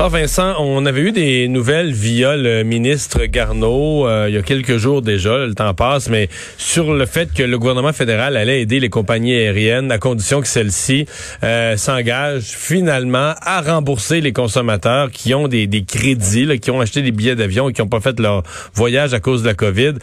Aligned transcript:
Ah 0.00 0.06
Vincent, 0.06 0.54
on 0.60 0.86
avait 0.86 1.00
eu 1.00 1.10
des 1.10 1.48
nouvelles 1.48 1.90
via 1.92 2.36
le 2.36 2.62
ministre 2.62 3.24
Garneau 3.24 4.06
euh, 4.06 4.26
il 4.28 4.34
y 4.36 4.38
a 4.38 4.42
quelques 4.42 4.76
jours 4.76 5.02
déjà, 5.02 5.38
le 5.38 5.56
temps 5.56 5.74
passe, 5.74 6.08
mais 6.08 6.28
sur 6.56 6.94
le 6.94 7.04
fait 7.04 7.34
que 7.34 7.42
le 7.42 7.58
gouvernement 7.58 7.92
fédéral 7.92 8.36
allait 8.36 8.62
aider 8.62 8.78
les 8.78 8.90
compagnies 8.90 9.34
aériennes 9.34 9.90
à 9.90 9.98
condition 9.98 10.40
que 10.40 10.46
celles-ci 10.46 11.06
euh, 11.42 11.76
s'engagent 11.76 12.44
finalement 12.44 13.34
à 13.40 13.60
rembourser 13.60 14.20
les 14.20 14.32
consommateurs 14.32 15.10
qui 15.10 15.34
ont 15.34 15.48
des, 15.48 15.66
des 15.66 15.82
crédits, 15.82 16.60
qui 16.60 16.70
ont 16.70 16.80
acheté 16.80 17.02
des 17.02 17.10
billets 17.10 17.34
d'avion 17.34 17.68
et 17.68 17.72
qui 17.72 17.82
n'ont 17.82 17.88
pas 17.88 18.00
fait 18.00 18.20
leur 18.20 18.44
voyage 18.74 19.14
à 19.14 19.18
cause 19.18 19.42
de 19.42 19.48
la 19.48 19.54
COVID. 19.54 19.94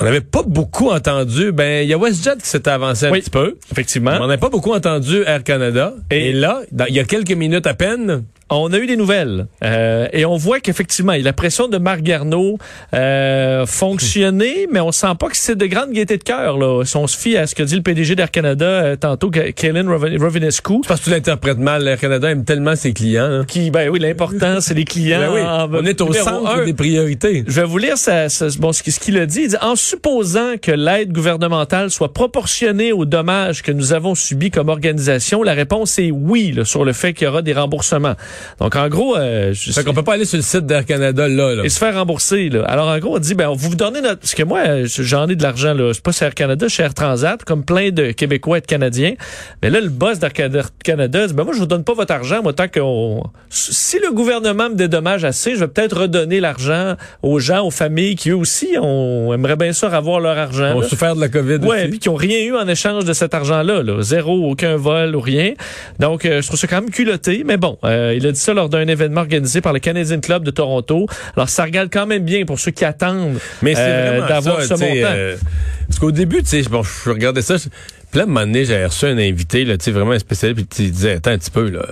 On 0.00 0.04
n'avait 0.04 0.20
pas 0.20 0.42
beaucoup 0.44 0.90
entendu. 0.90 1.52
Ben, 1.52 1.82
il 1.84 1.88
y 1.88 1.94
a 1.94 1.98
WestJet 1.98 2.36
qui 2.42 2.48
s'est 2.48 2.68
avancé 2.68 3.06
un 3.06 3.10
Oui, 3.12 3.20
petit 3.20 3.30
peu. 3.30 3.56
Effectivement. 3.70 4.18
On 4.20 4.26
n'a 4.26 4.38
pas 4.38 4.48
beaucoup 4.50 4.72
entendu 4.72 5.22
Air 5.26 5.44
Canada. 5.44 5.94
Et, 6.10 6.30
Et- 6.30 6.32
là, 6.32 6.60
il 6.88 6.94
y 6.94 7.00
a 7.00 7.04
quelques 7.04 7.32
minutes 7.32 7.66
à 7.66 7.74
peine, 7.74 8.24
On 8.50 8.72
a 8.74 8.78
eu 8.78 8.86
des 8.86 8.96
nouvelles 8.98 9.46
euh, 9.64 10.06
et 10.12 10.26
on 10.26 10.36
voit 10.36 10.60
qu'effectivement, 10.60 11.14
la 11.18 11.32
pression 11.32 11.66
de 11.66 11.78
Marc 11.78 12.02
Garneau 12.02 12.58
euh, 12.92 13.64
fonctionnait, 13.66 14.66
mais 14.72 14.80
on 14.80 14.92
sent 14.92 15.14
pas 15.18 15.28
que 15.28 15.36
c'est 15.36 15.56
de 15.56 15.64
grande 15.66 15.90
gaieté 15.92 16.18
de 16.18 16.22
cœur. 16.22 16.58
Là. 16.58 16.84
Si 16.84 16.94
on 16.96 17.06
se 17.06 17.16
fie 17.16 17.36
à 17.38 17.46
ce 17.46 17.54
que 17.54 17.62
dit 17.62 17.74
le 17.74 17.82
PDG 17.82 18.14
d'Air 18.16 18.30
Canada 18.30 18.66
euh, 18.66 18.96
tantôt, 18.96 19.30
Ka- 19.30 19.50
Kaylin 19.52 19.84
Rovi- 19.84 20.18
Rovinescu, 20.20 20.80
parce 20.86 21.00
que 21.00 21.04
tu 21.06 21.10
l'interprètes 21.10 21.58
mal, 21.58 21.88
Air 21.88 21.98
Canada 21.98 22.30
aime 22.30 22.44
tellement 22.44 22.76
ses 22.76 22.92
clients. 22.92 23.24
hein. 23.24 23.44
qui, 23.48 23.70
ben 23.70 23.88
oui, 23.88 23.98
l'important, 23.98 24.60
c'est 24.60 24.74
les 24.74 24.84
clients. 24.94 25.20
Ben 25.20 25.32
oui, 25.32 25.40
en- 25.40 25.70
on 25.72 25.84
est 25.86 26.00
au 26.02 26.12
centre 26.12 26.46
un. 26.50 26.64
des 26.66 26.74
priorités. 26.74 27.44
Je 27.46 27.60
vais 27.60 27.66
vous 27.66 27.78
lire 27.78 27.96
ça, 27.96 28.28
ça- 28.28 28.48
bon, 28.58 28.72
ce, 28.72 28.82
qu'il- 28.82 28.92
ce 28.92 29.00
qu'il 29.00 29.16
a 29.18 29.24
dit. 29.26 29.40
Il 29.44 29.48
dit, 29.48 29.56
en 29.62 29.74
supposant 29.84 30.56
que 30.60 30.72
l'aide 30.72 31.12
gouvernementale 31.12 31.90
soit 31.90 32.12
proportionnée 32.12 32.92
aux 32.92 33.04
dommages 33.04 33.62
que 33.62 33.70
nous 33.70 33.92
avons 33.92 34.14
subis 34.14 34.50
comme 34.50 34.68
organisation, 34.68 35.42
la 35.42 35.52
réponse 35.52 35.98
est 35.98 36.10
oui 36.10 36.52
là, 36.52 36.64
sur 36.64 36.84
le 36.84 36.92
fait 36.92 37.12
qu'il 37.12 37.26
y 37.26 37.28
aura 37.28 37.42
des 37.42 37.52
remboursements. 37.52 38.14
Donc, 38.60 38.76
en 38.76 38.88
gros, 38.88 39.16
euh, 39.16 39.52
je 39.52 39.72
Fait 39.72 39.84
qu'on 39.84 39.92
peut 39.92 40.02
pas 40.02 40.14
aller 40.14 40.24
sur 40.24 40.38
le 40.38 40.42
site 40.42 40.66
d'Air 40.66 40.86
Canada 40.86 41.28
là. 41.28 41.54
là. 41.54 41.64
et 41.64 41.68
se 41.68 41.78
faire 41.78 41.94
rembourser. 41.94 42.48
Là. 42.48 42.64
Alors, 42.64 42.88
en 42.88 42.98
gros, 42.98 43.16
on 43.16 43.18
dit, 43.18 43.34
ben, 43.34 43.48
on 43.48 43.54
vous 43.54 43.74
donner 43.74 44.00
notre... 44.00 44.20
Parce 44.20 44.34
que 44.34 44.42
moi, 44.42 44.84
j'en 44.84 45.28
ai 45.28 45.36
de 45.36 45.42
l'argent, 45.42 45.74
là. 45.74 45.92
C'est 45.92 46.02
pas 46.02 46.12
Air 46.20 46.34
Canada, 46.34 46.66
chez 46.68 46.82
Air 46.82 46.94
Transat, 46.94 47.44
comme 47.44 47.64
plein 47.64 47.90
de 47.90 48.12
Québécois 48.12 48.58
et 48.58 48.60
de 48.62 48.66
Canadiens. 48.66 49.14
Mais 49.62 49.68
là, 49.68 49.80
le 49.80 49.90
boss 49.90 50.18
d'Air 50.18 50.32
Canada 50.32 51.26
dit, 51.26 51.34
ben, 51.34 51.44
moi, 51.44 51.52
je 51.52 51.58
vous 51.58 51.66
donne 51.66 51.84
pas 51.84 51.94
votre 51.94 52.12
argent, 52.12 52.42
moi, 52.42 52.54
tant 52.54 52.68
qu'on... 52.68 53.22
Si 53.50 53.98
le 53.98 54.12
gouvernement 54.12 54.70
me 54.70 54.74
dédommage 54.74 55.24
assez, 55.24 55.54
je 55.54 55.60
vais 55.60 55.68
peut-être 55.68 56.00
redonner 56.00 56.40
l'argent 56.40 56.94
aux 57.22 57.38
gens, 57.38 57.66
aux 57.66 57.70
familles 57.70 58.16
qui, 58.16 58.30
eux 58.30 58.36
aussi, 58.36 58.76
on 58.80 59.32
aimerait 59.34 59.56
bien 59.56 59.73
ça 59.74 59.88
avoir 59.88 60.20
leur 60.20 60.36
argent. 60.38 60.72
On 60.76 60.80
là. 60.80 60.88
souffert 60.88 61.14
de 61.14 61.20
la 61.20 61.28
COVID 61.28 61.56
Ouais, 61.56 61.80
aussi. 61.82 61.88
puis 61.88 61.98
qui 61.98 62.08
ont 62.08 62.14
rien 62.14 62.38
eu 62.44 62.54
en 62.56 62.66
échange 62.66 63.04
de 63.04 63.12
cet 63.12 63.34
argent-là. 63.34 63.82
Là. 63.82 64.02
Zéro, 64.02 64.50
aucun 64.50 64.76
vol 64.76 65.14
ou 65.14 65.20
rien. 65.20 65.54
Donc, 66.00 66.24
euh, 66.24 66.40
je 66.40 66.46
trouve 66.46 66.58
ça 66.58 66.66
quand 66.66 66.80
même 66.80 66.90
culotté. 66.90 67.42
Mais 67.44 67.56
bon, 67.56 67.78
euh, 67.84 68.14
il 68.16 68.26
a 68.26 68.32
dit 68.32 68.40
ça 68.40 68.54
lors 68.54 68.68
d'un 68.68 68.86
événement 68.88 69.20
organisé 69.20 69.60
par 69.60 69.72
le 69.72 69.78
Canadian 69.78 70.20
Club 70.20 70.44
de 70.44 70.50
Toronto. 70.50 71.06
Alors, 71.36 71.48
ça 71.48 71.64
regarde 71.64 71.88
quand 71.92 72.06
même 72.06 72.24
bien 72.24 72.44
pour 72.44 72.58
ceux 72.58 72.70
qui 72.70 72.84
attendent 72.84 73.38
Mais 73.62 73.74
euh, 73.76 74.26
d'avoir 74.26 74.62
ce 74.62 74.74
montant. 74.74 75.38
parce 75.88 75.98
qu'au 75.98 76.10
début, 76.12 76.42
tu 76.42 76.48
sais, 76.48 76.62
bon, 76.70 76.82
je 76.82 77.10
regardais 77.10 77.42
ça. 77.42 77.56
Puis 77.58 77.68
là, 78.14 78.20
à 78.20 78.24
un 78.24 78.26
moment 78.26 78.40
donné, 78.46 78.64
j'avais 78.64 78.86
reçu 78.86 79.06
un 79.06 79.18
invité, 79.18 79.64
là, 79.64 79.76
tu 79.76 79.84
sais, 79.84 79.90
vraiment 79.90 80.12
un 80.12 80.18
spécialiste, 80.18 80.68
puis 80.70 80.84
il 80.84 80.92
disait, 80.92 81.12
attends 81.14 81.32
un 81.32 81.38
petit 81.38 81.50
peu, 81.50 81.68
là. 81.68 81.84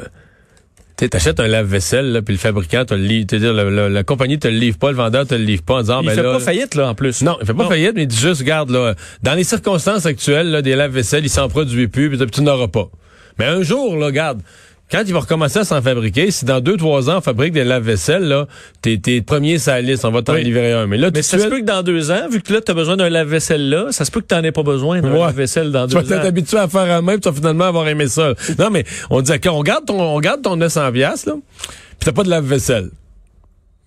Tu 1.08 1.28
un 1.38 1.48
lave-vaisselle, 1.48 2.12
là, 2.12 2.22
puis 2.22 2.34
le 2.34 2.38
fabricant 2.38 2.84
te 2.84 2.94
le 2.94 3.02
livre, 3.02 3.26
dire, 3.26 3.52
la, 3.52 4.04
compagnie 4.04 4.38
te 4.38 4.46
le 4.46 4.54
livre 4.54 4.78
pas, 4.78 4.90
le 4.90 4.96
vendeur 4.96 5.26
te 5.26 5.34
le 5.34 5.42
livre 5.42 5.62
pas 5.62 5.74
en 5.74 5.80
disant, 5.80 6.00
il 6.00 6.06
ben 6.06 6.14
fait 6.14 6.22
là, 6.22 6.32
pas 6.32 6.38
faillite, 6.38 6.74
là, 6.76 6.90
en 6.90 6.94
plus. 6.94 7.22
Non, 7.22 7.36
il 7.40 7.46
fait 7.46 7.54
pas 7.54 7.64
Non. 7.64 7.68
faillite, 7.68 7.92
mais 7.96 8.02
il 8.02 8.06
dit 8.06 8.16
juste, 8.16 8.40
regarde, 8.40 8.70
là, 8.70 8.94
dans 9.22 9.34
les 9.34 9.42
circonstances 9.42 10.06
actuelles, 10.06 10.50
là, 10.50 10.62
des 10.62 10.76
lave-vaisselle, 10.76 11.24
ils 11.24 11.30
s'en 11.30 11.48
produisent 11.48 11.88
plus, 11.88 12.08
puis 12.08 12.24
tu 12.30 12.42
n'auras 12.42 12.68
pas. 12.68 12.88
Mais 13.38 13.46
un 13.46 13.62
jour, 13.62 13.96
là, 13.96 14.06
regarde, 14.06 14.42
quand 14.92 15.02
il 15.06 15.12
va 15.14 15.20
recommencer 15.20 15.58
à 15.60 15.64
s'en 15.64 15.80
fabriquer, 15.80 16.30
si 16.30 16.44
dans 16.44 16.60
deux, 16.60 16.76
trois 16.76 17.08
ans, 17.10 17.16
on 17.18 17.20
fabrique 17.22 17.52
des 17.54 17.64
lave-vaisselle, 17.64 18.24
là, 18.24 18.46
t'es, 18.82 18.98
t'es 18.98 19.22
premier 19.22 19.58
sur 19.58 19.72
la 19.72 19.80
liste, 19.80 20.04
on 20.04 20.10
va 20.10 20.20
t'en 20.22 20.34
Oui. 20.34 20.44
livrer 20.44 20.72
un. 20.72 20.86
Mais 20.86 20.98
là, 20.98 21.10
Mais 21.12 21.22
ça 21.22 21.38
se 21.38 21.46
peut 21.48 21.60
que 21.60 21.64
dans 21.64 21.82
deux 21.82 22.10
ans, 22.10 22.28
vu 22.30 22.42
que 22.42 22.52
là, 22.52 22.60
tu 22.60 22.70
as 22.70 22.74
besoin 22.74 22.96
d'un 22.98 23.08
lave-vaisselle 23.08 23.68
là, 23.70 23.86
ça 23.90 24.04
se 24.04 24.10
peut 24.10 24.20
que 24.20 24.26
tu 24.26 24.34
n'en 24.34 24.44
aies 24.44 24.52
pas 24.52 24.62
besoin 24.62 25.00
d'un 25.00 25.10
Ouais. 25.12 25.18
lave-vaisselle 25.20 25.72
dans 25.72 25.86
tu 25.88 25.94
vas 25.94 26.02
deux 26.02 26.12
ans. 26.12 26.16
t'être 26.16 26.26
habitué 26.26 26.58
à 26.58 26.68
faire 26.68 26.90
à 26.92 27.00
main, 27.02 27.12
puis 27.14 27.22
tu 27.22 27.28
vas 27.30 27.34
finalement 27.34 27.64
avoir 27.64 27.88
aimé 27.88 28.06
ça. 28.06 28.34
Non, 28.58 28.68
mais 28.70 28.84
on 29.10 29.22
dit, 29.22 29.32
OK, 29.32 29.48
on 29.50 29.62
garde 29.62 29.86
ton, 29.86 30.00
on 30.00 30.20
garde 30.20 30.42
ton 30.42 30.56
900 30.56 30.92
piastres, 30.92 31.28
là, 31.30 31.34
puis 31.66 32.04
t'as 32.04 32.12
pas 32.12 32.22
de 32.22 32.30
lave-vaisselle. 32.30 32.90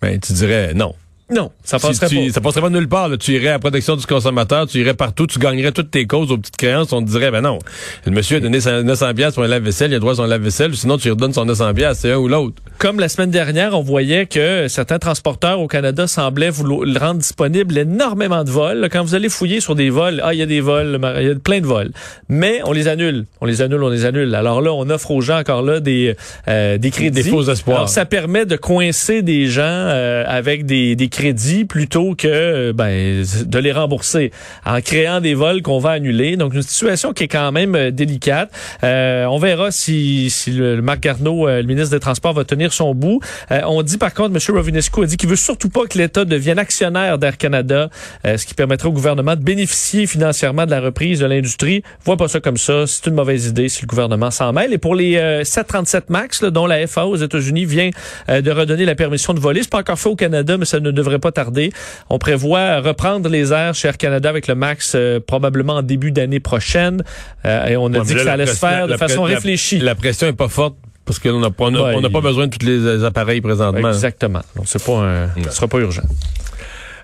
Ben, 0.02 0.18
tu 0.20 0.32
dirais 0.32 0.72
non. 0.74 0.94
Non, 1.28 1.50
ça 1.64 1.80
Si 1.80 1.86
passerait 1.88 2.08
tu- 2.08 2.16
pas. 2.26 2.32
Ça 2.32 2.40
passerait 2.40 2.60
pas 2.60 2.70
nulle 2.70 2.88
part. 2.88 3.08
là. 3.08 3.16
Tu 3.16 3.32
irais 3.32 3.48
à 3.48 3.52
la 3.52 3.58
protection 3.58 3.96
du 3.96 4.06
consommateur, 4.06 4.68
tu 4.68 4.78
irais 4.78 4.94
partout, 4.94 5.26
tu 5.26 5.40
gagnerais 5.40 5.72
toutes 5.72 5.90
tes 5.90 6.06
causes 6.06 6.30
aux 6.30 6.38
petites 6.38 6.56
créances. 6.56 6.92
On 6.92 7.02
te 7.02 7.10
dirait, 7.10 7.32
ben 7.32 7.40
non, 7.40 7.58
le 8.04 8.12
monsieur 8.12 8.36
a 8.36 8.40
donné 8.40 8.60
sa- 8.60 8.84
900 8.84 9.12
pièces 9.14 9.34
pour 9.34 9.42
un 9.42 9.48
lave-vaisselle, 9.48 9.90
il 9.90 9.96
a 9.96 9.98
droit 9.98 10.12
à 10.12 10.16
son 10.16 10.24
lave-vaisselle, 10.26 10.76
sinon 10.76 10.98
tu 10.98 11.04
lui 11.04 11.10
redonnes 11.10 11.32
son 11.32 11.44
900 11.44 11.74
pièces, 11.74 11.98
c'est 11.98 12.12
un 12.12 12.16
ou 12.18 12.28
l'autre. 12.28 12.62
Comme 12.78 13.00
la 13.00 13.08
semaine 13.08 13.30
dernière, 13.32 13.76
on 13.76 13.82
voyait 13.82 14.26
que 14.26 14.68
certains 14.68 15.00
transporteurs 15.00 15.58
au 15.60 15.66
Canada 15.66 16.06
semblaient 16.06 16.50
vouloir 16.50 16.86
rendre 17.00 17.18
disponible 17.18 17.76
énormément 17.76 18.44
de 18.44 18.50
vols. 18.50 18.88
Quand 18.92 19.02
vous 19.02 19.16
allez 19.16 19.28
fouiller 19.28 19.58
sur 19.60 19.74
des 19.74 19.90
vols, 19.90 20.20
ah, 20.22 20.32
il 20.32 20.38
y 20.38 20.42
a 20.42 20.46
des 20.46 20.60
vols, 20.60 21.00
il 21.20 21.26
y 21.26 21.30
a 21.30 21.34
plein 21.34 21.60
de 21.60 21.66
vols. 21.66 21.90
Mais 22.28 22.60
on 22.64 22.72
les 22.72 22.86
annule. 22.86 23.24
On 23.40 23.46
les 23.46 23.62
annule, 23.62 23.82
on 23.82 23.88
les 23.88 24.04
annule. 24.04 24.32
Alors 24.36 24.60
là, 24.60 24.72
on 24.72 24.88
offre 24.90 25.10
aux 25.10 25.20
gens 25.22 25.38
encore 25.40 25.62
là 25.62 25.80
des, 25.80 26.14
euh, 26.46 26.78
des 26.78 26.90
crédits. 26.92 27.22
Des 27.24 27.30
faux 27.30 27.42
espoirs. 27.50 27.78
Alors, 27.78 27.88
ça 27.88 28.04
permet 28.04 28.46
de 28.46 28.54
coincer 28.56 29.22
des 29.22 29.46
gens 29.48 29.62
euh, 29.64 30.22
avec 30.28 30.66
des, 30.66 30.94
des 30.94 31.08
crédits 31.16 31.64
plutôt 31.64 32.14
que 32.14 32.28
euh, 32.28 32.72
ben, 32.74 33.24
de 33.46 33.58
les 33.58 33.72
rembourser 33.72 34.32
en 34.66 34.82
créant 34.82 35.22
des 35.22 35.32
vols 35.32 35.62
qu'on 35.62 35.78
va 35.78 35.92
annuler. 35.92 36.36
Donc, 36.36 36.52
une 36.52 36.60
situation 36.60 37.14
qui 37.14 37.24
est 37.24 37.28
quand 37.28 37.52
même 37.52 37.74
euh, 37.74 37.90
délicate. 37.90 38.50
Euh, 38.84 39.24
on 39.24 39.38
verra 39.38 39.70
si, 39.70 40.28
si 40.28 40.50
le, 40.50 40.76
le 40.76 40.82
Marc 40.82 41.06
le 41.06 41.62
ministre 41.62 41.90
des 41.90 42.00
Transports, 42.00 42.34
va 42.34 42.44
tenir 42.44 42.72
son 42.72 42.94
bout. 42.94 43.20
Euh, 43.50 43.60
on 43.66 43.82
dit 43.82 43.96
par 43.96 44.12
contre, 44.12 44.34
M. 44.34 44.56
Rovinescu 44.56 45.02
a 45.02 45.06
dit 45.06 45.16
qu'il 45.16 45.28
veut 45.28 45.36
surtout 45.36 45.70
pas 45.70 45.86
que 45.86 45.96
l'État 45.96 46.24
devienne 46.24 46.58
actionnaire 46.58 47.18
d'Air 47.18 47.38
Canada, 47.38 47.88
euh, 48.26 48.36
ce 48.36 48.44
qui 48.44 48.54
permettrait 48.54 48.88
au 48.88 48.92
gouvernement 48.92 49.36
de 49.36 49.42
bénéficier 49.42 50.06
financièrement 50.06 50.66
de 50.66 50.70
la 50.70 50.80
reprise 50.80 51.20
de 51.20 51.26
l'industrie. 51.26 51.82
Vois 52.04 52.16
pas 52.16 52.28
ça 52.28 52.40
comme 52.40 52.58
ça. 52.58 52.86
C'est 52.86 53.06
une 53.06 53.14
mauvaise 53.14 53.46
idée 53.46 53.68
si 53.68 53.82
le 53.82 53.86
gouvernement 53.86 54.30
s'en 54.30 54.52
mêle. 54.52 54.72
Et 54.72 54.78
pour 54.78 54.94
les 54.94 55.16
euh, 55.16 55.44
737 55.44 56.10
MAX, 56.10 56.42
là, 56.42 56.50
dont 56.50 56.66
la 56.66 56.86
FAA 56.86 57.06
aux 57.06 57.16
États-Unis 57.16 57.64
vient 57.64 57.90
de 58.28 58.50
redonner 58.50 58.84
la 58.84 58.94
permission 58.94 59.32
de 59.32 59.40
voler, 59.40 59.62
c'est 59.62 59.70
pas 59.70 59.78
encore 59.78 59.98
fait 59.98 60.08
au 60.08 60.16
Canada, 60.16 60.56
mais 60.58 60.64
ça 60.64 60.80
ne 60.80 60.90
devrait 60.90 61.05
pas 61.18 61.32
tarder. 61.32 61.72
On 62.10 62.18
prévoit 62.18 62.80
reprendre 62.80 63.28
les 63.28 63.52
airs 63.52 63.74
chez 63.74 63.88
Air 63.88 63.96
Canada 63.98 64.28
avec 64.28 64.46
le 64.46 64.54
MAX 64.54 64.92
euh, 64.94 65.20
probablement 65.20 65.74
en 65.74 65.82
début 65.82 66.12
d'année 66.12 66.40
prochaine. 66.40 67.02
Euh, 67.44 67.66
et 67.66 67.76
on 67.76 67.86
a 67.86 68.00
dit 68.00 68.12
que 68.14 68.18
ça 68.20 68.24
la 68.24 68.32
allait 68.34 68.46
se 68.46 68.56
faire 68.56 68.86
de 68.88 68.96
façon 68.96 69.22
réfléchie. 69.22 69.78
La 69.78 69.94
pression 69.94 70.26
est 70.26 70.32
pas 70.32 70.48
forte 70.48 70.76
parce 71.04 71.18
qu'on 71.18 71.38
n'a 71.40 71.50
pas, 71.50 71.64
on 71.64 71.74
a- 71.74 71.82
Ouais, 71.82 71.94
on 71.96 72.00
n'a 72.00 72.10
pas 72.10 72.20
besoin 72.20 72.46
de 72.48 72.56
tous 72.56 72.66
les 72.66 73.04
appareils 73.04 73.40
présentement. 73.40 73.88
Exactement. 73.88 74.42
Donc 74.56 74.64
c'est 74.66 74.84
pas 74.84 74.92
un, 74.98 75.28
ce 75.44 75.50
sera 75.50 75.68
pas 75.68 75.78
urgent. 75.78 76.02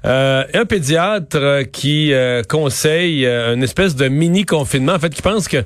Euh, 0.04 0.42
un 0.54 0.64
pédiatre 0.64 1.62
qui 1.70 2.12
euh, 2.12 2.42
conseille 2.42 3.24
euh, 3.24 3.54
une 3.54 3.62
espèce 3.62 3.94
de 3.94 4.08
mini 4.08 4.44
confinement, 4.44 4.94
en 4.94 4.98
fait, 4.98 5.10
qui 5.10 5.22
pense 5.22 5.46
que 5.46 5.58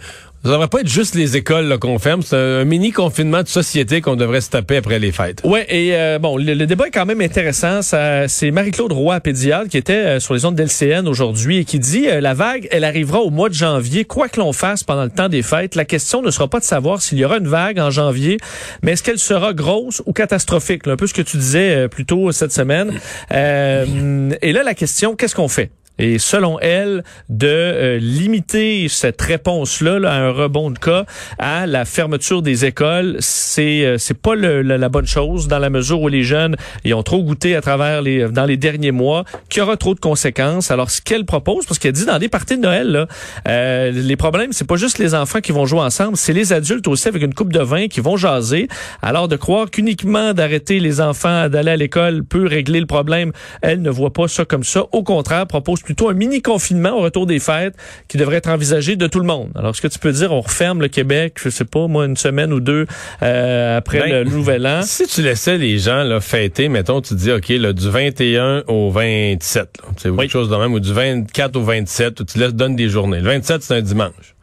ça 0.47 0.53
devrait 0.53 0.69
pas 0.69 0.81
être 0.81 0.89
juste 0.89 1.15
les 1.15 1.37
écoles 1.37 1.79
qu'on 1.79 1.99
ferme, 1.99 2.23
c'est 2.23 2.37
un, 2.37 2.65
mini 2.65 2.93
confinement 2.93 3.43
de 3.43 3.49
société 3.49 4.01
qu'on 4.01 4.17
devrait 4.17 4.41
se 4.41 4.51
taper 4.51 4.77
après 4.77 4.99
les 4.99 5.13
fêtes. 5.13 5.43
Ouais, 5.45 5.67
et 5.69 5.95
euh, 5.95 6.19
bon, 6.19 6.37
le, 6.37 6.67
débat 6.67 6.87
est 6.87 6.91
quand 6.91 7.07
même 7.07 7.21
intéressant. 7.21 7.81
C'est 7.83 8.51
Marie-Claude 8.51 8.93
Roy, 8.93 9.19
pédiatre, 9.21 9.69
qui 9.69 9.77
était 9.77 9.93
euh, 9.93 10.21
sur 10.21 10.35
les 10.35 10.45
ondes 10.45 10.55
d'LCN 10.55 11.09
aujourd'hui 11.09 11.59
et 11.59 11.65
qui 11.65 11.79
dit 11.79 12.09
euh, 12.09 12.21
la 12.21 12.35
vague, 12.35 12.69
elle 12.71 12.85
arrivera 12.85 13.21
au 13.21 13.31
mois 13.31 13.49
de 13.49 13.55
janvier, 13.55 14.05
quoi 14.05 14.29
que 14.29 14.41
l'on 14.41 14.53
fasse 14.53 14.85
pendant 14.85 15.05
le 15.05 15.11
temps 15.11 15.29
des 15.29 15.43
fêtes. 15.43 15.75
La 15.75 15.85
question 15.85 16.23
ne 16.23 16.31
sera 16.31 16.49
pas 16.49 16.61
de 16.61 16.65
savoir 16.65 17.03
s'il 17.03 17.19
y 17.19 17.25
aura 17.25 17.39
une 17.39 17.49
vague 17.49 17.79
en 17.79 17.91
janvier, 17.91 18.39
mais 18.83 18.93
est-ce 18.93 19.03
qu'elle 19.03 19.19
sera 19.19 19.53
grosse 19.53 20.03
ou 20.07 20.13
catastrophique, 20.13 20.87
là, 20.87 20.93
un 20.93 20.97
peu 20.97 21.07
ce 21.07 21.15
que 21.15 21.23
tu 21.23 21.37
disais 21.37 21.75
euh, 21.75 21.89
plus 21.89 22.05
tôt 22.05 22.33
cette 22.33 22.53
semaine. 22.53 22.93
Euh, 23.33 24.31
et 24.43 24.53
là, 24.53 24.63
la 24.63 24.75
question, 24.75 25.17
qu'est-ce 25.17 25.35
qu'on 25.35 25.49
fait? 25.49 25.71
Et 25.99 26.19
selon 26.19 26.59
elle, 26.61 27.05
de 27.29 27.47
euh, 27.49 27.99
limiter 27.99 28.89
cette 28.89 29.21
réponse-là 29.21 29.99
là, 29.99 30.13
à 30.13 30.17
un 30.17 30.31
rebond 30.31 30.71
de 30.71 30.79
cas 30.79 31.05
à 31.39 31.67
la 31.67 31.85
fermeture 31.85 32.43
des 32.43 32.65
écoles, 32.65 33.17
c'est 33.21 33.85
euh, 33.85 33.99
c'est 33.99 34.21
pas 34.21 34.35
le- 34.35 34.63
la, 34.63 34.79
la 34.79 34.89
bonne 34.89 35.07
chose 35.07 35.49
dans 35.49 35.59
la 35.59 35.71
mesure 35.71 36.01
où 36.01 36.09
les 36.09 36.23
jeunes 36.23 36.57
ils 36.85 36.95
ont 36.95 37.03
trop 37.03 37.23
goûté 37.23 37.57
à 37.57 37.61
travers 37.61 38.03
les 38.03 38.29
dans 38.29 38.45
les 38.45 38.57
derniers 38.57 38.93
mois, 38.93 39.25
qu'il 39.49 39.61
y 39.61 39.63
aura 39.63 39.77
trop 39.77 39.95
de 39.95 40.01
conséquences. 40.01 40.71
Alors 40.71 40.91
ce 40.91 41.01
qu'elle 41.01 41.25
propose, 41.25 41.65
parce 41.67 41.79
qu'elle 41.79 41.93
dit 41.93 42.05
dans 42.07 42.19
des 42.19 42.29
parties 42.29 42.57
de 42.57 42.63
Noël, 42.63 42.89
là, 42.89 43.07
euh, 43.49 43.91
les 43.91 44.17
problèmes 44.17 44.53
c'est 44.53 44.67
pas 44.67 44.77
juste 44.77 44.99
les 44.99 45.15
enfants 45.15 45.41
qui 45.41 45.53
vont 45.53 45.67
jouer 45.67 45.81
ensemble, 45.81 46.17
c'est 46.17 46.33
les 46.33 46.53
adultes 46.53 46.89
aussi 46.89 47.09
avec 47.09 47.23
une 47.23 47.35
coupe 47.35 47.53
de 47.53 47.61
vin 47.61 47.89
qui 47.89 48.01
vont 48.01 48.17
jaser. 48.17 48.69
Alors 49.03 49.29
de 49.29 49.37
croire 49.37 49.71
qu'uniquement 49.71 50.35
d'arrêter 50.35 50.79
les 50.81 51.01
enfants 51.01 51.49
d'aller 51.49 51.71
à 51.71 51.77
l'école 51.77 52.25
peut 52.25 52.47
régler 52.47 52.81
le 52.81 52.87
problème, 52.87 53.33
elle 53.63 53.81
ne 53.83 53.91
voit 53.91 54.13
pas 54.13 54.29
ça 54.29 54.45
comme 54.45 54.65
ça. 54.65 54.85
Au 54.93 55.03
contraire, 55.03 55.47
propose 55.47 55.83
plutôt 55.87 56.09
un 56.09 56.15
mini-confinement 56.15 56.91
au 56.99 57.03
retour 57.03 57.27
des 57.27 57.39
fêtes 57.39 57.75
qui 58.09 58.17
devrait 58.17 58.39
être 58.39 58.49
envisagé 58.49 58.97
de 58.97 59.07
tout 59.07 59.21
le 59.21 59.25
monde. 59.27 59.51
Alors, 59.55 59.71
est-ce 59.71 59.81
que 59.81 59.87
tu 59.87 60.01
peux 60.01 60.11
dire, 60.11 60.33
on 60.33 60.41
referme 60.41 60.81
le 60.81 60.89
Québec, 60.89 61.39
je 61.41 61.49
sais 61.49 61.65
pas, 61.65 61.87
moi, 61.87 62.07
une 62.07 62.17
semaine 62.17 62.53
ou 62.53 62.59
deux 62.59 62.87
euh, 63.23 63.79
après 63.79 64.01
Ben, 64.01 64.25
le 64.25 64.31
Nouvel 64.31 64.67
An? 64.67 64.83
Si 64.83 65.07
tu 65.07 65.23
laissais 65.23 65.59
les 65.59 65.79
gens 65.79 66.03
là, 66.03 66.21
fêter, 66.21 66.69
mettons, 66.69 67.01
tu 67.01 67.15
dis, 67.15 67.31
OK, 67.31 67.51
là, 67.51 67.73
du 67.73 67.89
21 67.89 68.65
au 68.67 68.91
27, 68.91 69.69
là, 69.81 69.89
c'est 69.97 70.09
Oui. 70.11 70.17
quelque 70.19 70.31
chose 70.33 70.51
de 70.51 70.57
même, 70.57 70.73
ou 70.73 70.81
du 70.81 70.93
24 70.93 71.55
au 71.55 71.63
27, 71.63 72.19
où 72.21 72.25
tu 72.25 72.39
laisses 72.41 72.53
donnes 72.55 72.75
des 72.75 72.89
journées. 72.89 73.21
Le 73.21 73.27
27, 73.31 73.63
c'est 73.63 73.75
un 73.77 73.81
dimanche. 73.81 74.35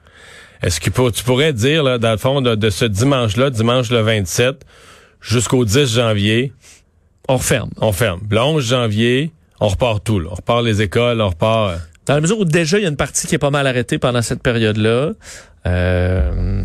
Est-ce 0.61 0.79
que 0.79 0.89
tu 1.09 1.23
pourrais 1.25 1.51
dire, 1.51 1.83
là, 1.83 1.97
dans 1.97 2.11
le 2.11 2.17
fond, 2.17 2.39
de, 2.39 2.55
de 2.55 2.69
ce 2.69 2.85
dimanche-là, 2.85 3.49
dimanche 3.49 3.91
le 3.91 3.99
27, 3.99 4.61
jusqu'au 5.19 5.65
10 5.65 5.93
janvier, 5.95 6.53
On 7.27 7.35
referme. 7.35 7.69
on 7.81 7.91
ferme. 7.91 8.21
Le 8.29 8.39
11 8.39 8.65
janvier, 8.65 9.31
on 9.63 9.67
repart 9.69 10.03
tout. 10.03 10.19
Là. 10.19 10.29
On 10.31 10.35
repart 10.35 10.63
les 10.63 10.81
écoles, 10.81 11.19
on 11.21 11.29
repart... 11.29 11.71
euh, 11.71 11.75
Dans 12.05 12.15
la 12.15 12.21
mesure 12.21 12.39
où 12.39 12.45
déjà, 12.45 12.77
il 12.77 12.83
y 12.83 12.85
a 12.85 12.89
une 12.89 12.95
partie 12.97 13.25
qui 13.27 13.35
est 13.35 13.39
pas 13.39 13.49
mal 13.49 13.65
arrêtée 13.65 13.97
pendant 13.97 14.21
cette 14.21 14.41
période-là. 14.43 15.11
Euh, 15.65 16.61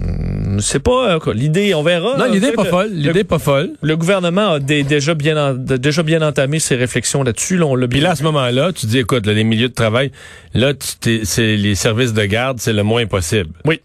c'est 0.60 0.80
pas 0.80 1.18
l'idée, 1.32 1.72
on 1.74 1.82
verra. 1.82 2.16
Non, 2.18 2.24
l'idée 2.30 2.52
pas 2.52 2.64
le- 2.64 2.70
folle. 2.70 2.90
L'idée 2.92 3.20
est 3.20 3.24
pas 3.24 3.38
folle. 3.38 3.70
Le 3.80 3.96
gouvernement 3.96 4.54
a 4.54 4.58
dé- 4.60 4.82
déjà 4.82 5.14
bien 5.14 5.36
en- 5.50 5.54
déjà 5.54 6.02
bien 6.02 6.20
entamé 6.22 6.58
ses 6.58 6.74
réflexions 6.74 7.22
là-dessus. 7.22 7.56
Là, 7.58 7.66
on 7.66 7.76
l'a 7.76 7.86
Puis 7.86 8.00
là, 8.00 8.10
à 8.10 8.16
ce 8.16 8.24
moment-là, 8.24 8.72
tu 8.72 8.86
dis, 8.86 8.98
écoute, 8.98 9.24
là, 9.26 9.32
les 9.32 9.44
milieux 9.44 9.68
de 9.68 9.74
travail, 9.74 10.10
là, 10.54 10.74
tu 10.74 10.96
t'es- 11.00 11.20
c'est 11.24 11.56
les 11.56 11.74
services 11.76 12.12
de 12.12 12.24
garde, 12.24 12.58
c'est 12.60 12.72
le 12.72 12.82
moins 12.82 13.06
possible. 13.06 13.50
Oui. 13.64 13.80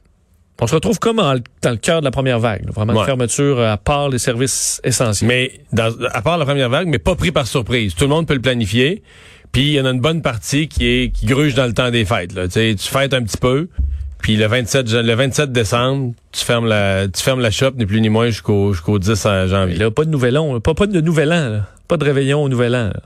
On 0.64 0.68
se 0.68 0.76
retrouve 0.76 0.98
comme 1.00 1.20
en- 1.20 1.36
dans 1.62 1.70
le 1.72 1.76
cœur 1.78 2.00
de 2.00 2.06
la 2.06 2.12
première 2.12 2.40
vague. 2.40 2.66
là? 2.66 2.72
Vraiment 2.74 2.94
Ouais. 2.94 3.00
une 3.00 3.06
fermeture 3.06 3.60
euh, 3.60 3.74
à 3.74 3.78
part 3.78 4.10
les 4.10 4.18
services 4.20 4.80
essentiels. 4.84 5.28
Mais 5.28 5.52
dans, 5.74 5.92
à 6.12 6.22
part 6.22 6.38
la 6.38 6.46
première 6.46 6.70
vague, 6.70 6.88
mais 6.88 7.00
pas 7.00 7.16
pris 7.16 7.32
par 7.32 7.48
surprise. 7.48 7.96
Tout 7.96 8.06
le 8.06 8.10
monde 8.10 8.28
peut 8.28 8.34
le 8.34 8.42
planifier. 8.42 9.04
Puis 9.52 9.62
il 9.68 9.74
y 9.74 9.82
en 9.82 9.86
a 9.86 9.92
une 9.92 10.00
bonne 10.02 10.22
partie 10.22 10.68
qui 10.68 10.88
est 10.88 11.10
qui 11.12 11.26
gruge 11.28 11.54
dans 11.54 11.66
le 11.68 11.74
temps 11.74 11.92
des 11.92 12.06
fêtes. 12.06 12.34
Là. 12.34 12.46
Tu 12.48 12.54
sais, 12.54 12.76
tu 12.76 12.88
fêtes 12.90 13.14
un 13.14 13.22
petit 13.24 13.38
peu. 13.38 13.68
Puis 14.20 14.38
le 14.38 14.48
27 14.48 14.88
jan- 14.88 15.02
le 15.06 15.14
27 15.14 15.52
décembre, 15.52 16.14
tu 16.32 16.44
fermes 16.46 16.68
la 16.68 17.08
tu 17.10 17.22
fermes 17.22 17.42
la 17.42 17.52
shop 17.52 17.72
ni 17.78 17.86
plus 17.86 18.00
ni 18.02 18.08
moins 18.10 18.28
jusqu'au 18.28 18.72
jusqu'au 18.74 18.98
10 19.00 19.26
Mais 19.26 19.48
janvier. 19.50 19.76
là, 19.76 19.92
pas 19.92 20.06
de 20.06 20.10
nouvel 20.10 20.38
an, 20.38 20.60
pas, 20.62 20.74
pas 20.74 20.88
de 20.88 21.02
nouvel 21.02 21.34
an, 21.34 21.50
là. 21.50 21.66
pas 21.90 21.98
de 21.98 22.06
réveillon 22.06 22.42
au 22.42 22.48
nouvel 22.50 22.74
an. 22.76 22.88
là. 22.88 23.02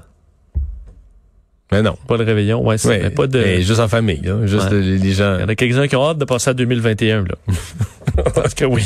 Mais 1.71 1.81
non. 1.81 1.97
Pas 2.07 2.17
de 2.17 2.23
réveillon, 2.23 2.65
ouais, 2.65 2.77
c'est 2.77 2.87
Ouais, 2.87 2.99
mais 3.03 3.09
pas 3.09 3.27
de. 3.27 3.39
mais 3.39 3.61
juste 3.61 3.79
en 3.81 3.87
famille, 3.89 4.21
là. 4.23 4.37
juste 4.45 4.71
Ouais. 4.71 4.79
les, 4.79 4.97
les 4.97 5.11
gens. 5.11 5.35
Il 5.37 5.41
y 5.41 5.43
en 5.43 5.49
a 5.49 5.55
quelques-uns 5.55 5.87
qui 5.87 5.95
ont 5.97 6.09
hâte 6.09 6.17
de 6.17 6.25
passer 6.25 6.49
à 6.51 6.53
2021 6.53 7.23
là. 7.25 7.35
Parce 8.35 8.53
que 8.53 8.65
oui, 8.65 8.85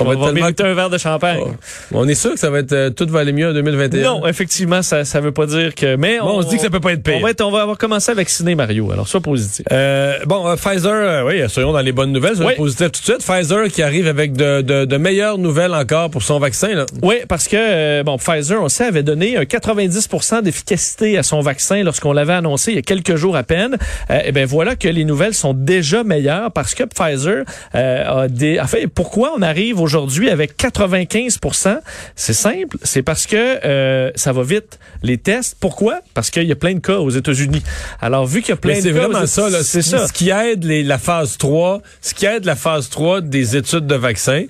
on 0.00 0.04
va 0.04 0.14
va, 0.16 0.32
tellement- 0.32 0.70
un 0.70 0.74
verre 0.74 0.90
de 0.90 0.98
champagne. 0.98 1.40
Oh. 1.42 1.50
On 1.92 2.08
est 2.08 2.14
sûr 2.14 2.32
que 2.32 2.38
ça 2.38 2.50
va 2.50 2.58
être 2.58 2.72
euh, 2.72 2.90
tout 2.90 3.06
va 3.08 3.20
aller 3.20 3.32
mieux 3.32 3.48
en 3.50 3.52
2021. 3.52 4.02
Non, 4.02 4.26
effectivement, 4.26 4.82
ça 4.82 5.04
ça 5.04 5.20
veut 5.20 5.32
pas 5.32 5.46
dire 5.46 5.74
que 5.74 5.96
mais 5.96 6.18
Bon, 6.18 6.38
on, 6.38 6.42
se 6.42 6.48
dit 6.48 6.56
que 6.56 6.62
ça 6.62 6.70
peut 6.70 6.80
pas 6.80 6.92
être 6.92 7.02
pire. 7.02 7.14
on 7.16 7.20
va 7.20 7.30
être, 7.30 7.40
on 7.42 7.50
va 7.50 7.62
avoir 7.62 7.78
commencé 7.78 8.10
à 8.10 8.14
vacciner 8.14 8.54
Mario. 8.54 8.90
Alors 8.92 9.08
sois 9.08 9.20
positif. 9.20 9.64
Euh, 9.72 10.18
bon, 10.26 10.46
euh, 10.48 10.56
Pfizer, 10.56 10.92
euh, 10.92 11.24
oui, 11.26 11.48
soyons 11.48 11.72
dans 11.72 11.80
les 11.80 11.92
bonnes 11.92 12.12
nouvelles, 12.12 12.36
soyons 12.36 12.50
Oui. 12.50 12.56
positifs 12.56 12.92
tout 12.92 13.00
de 13.00 13.04
suite. 13.04 13.24
Pfizer 13.24 13.68
qui 13.68 13.82
arrive 13.82 14.08
avec 14.08 14.32
de, 14.32 14.62
de, 14.62 14.84
de 14.84 14.96
meilleures 14.96 15.38
nouvelles 15.38 15.74
encore 15.74 16.10
pour 16.10 16.22
son 16.22 16.38
vaccin. 16.38 16.68
Là. 16.74 16.86
Oui, 17.02 17.16
parce 17.28 17.48
que 17.48 18.02
bon, 18.02 18.16
Pfizer, 18.18 18.62
on 18.62 18.68
sait, 18.68 18.84
avait 18.86 19.02
donné 19.02 19.36
un 19.36 19.42
90% 19.42 20.42
d'efficacité 20.42 21.18
à 21.18 21.22
son 21.22 21.40
vaccin 21.40 21.82
lorsqu'on 21.82 22.12
l'avait 22.12 22.34
annoncé 22.34 22.72
il 22.72 22.76
y 22.76 22.78
a 22.78 22.82
quelques 22.82 23.16
jours 23.16 23.36
à 23.36 23.42
peine. 23.42 23.76
Et 24.24 24.32
ben 24.32 24.46
voilà 24.46 24.76
que 24.76 24.88
les 24.88 25.04
nouvelles 25.04 25.34
sont 25.34 25.54
déjà 25.54 26.04
meilleures 26.04 26.50
parce 26.52 26.74
que 26.74 26.84
Pfizer 26.84 27.44
euh, 27.74 28.22
a 28.24 28.28
des. 28.28 28.55
En 28.60 28.66
fait, 28.66 28.86
pourquoi 28.86 29.32
on 29.36 29.42
arrive 29.42 29.80
aujourd'hui 29.80 30.30
avec 30.30 30.56
95% 30.56 31.78
C'est 32.14 32.32
simple, 32.32 32.76
c'est 32.82 33.02
parce 33.02 33.26
que 33.26 33.36
euh, 33.64 34.10
ça 34.14 34.32
va 34.32 34.42
vite 34.42 34.78
les 35.02 35.18
tests. 35.18 35.56
Pourquoi? 35.60 36.00
Parce 36.14 36.30
qu'il 36.30 36.44
y 36.44 36.52
a 36.52 36.56
plein 36.56 36.74
de 36.74 36.80
cas 36.80 36.98
aux 36.98 37.10
États-Unis. 37.10 37.62
Alors 38.00 38.26
vu 38.26 38.40
qu'il 38.40 38.50
y 38.50 38.52
a 38.52 38.56
plein 38.56 38.74
Mais 38.74 38.78
de 38.82 38.88
c'est 38.88 38.92
cas, 38.94 39.00
vraiment 39.06 39.20
aux- 39.22 39.26
ça, 39.26 39.48
là. 39.50 39.62
C'est 39.62 39.82
ça. 39.82 40.06
Ce 40.06 40.12
qui 40.12 40.30
aide 40.30 40.64
les- 40.64 40.82
la 40.82 40.98
phase 40.98 41.36
3, 41.38 41.82
ce 42.00 42.14
qui 42.14 42.26
aide 42.26 42.44
la 42.44 42.56
phase 42.56 42.88
3 42.90 43.20
des 43.20 43.56
études 43.56 43.86
de 43.86 43.94
vaccins, 43.94 44.44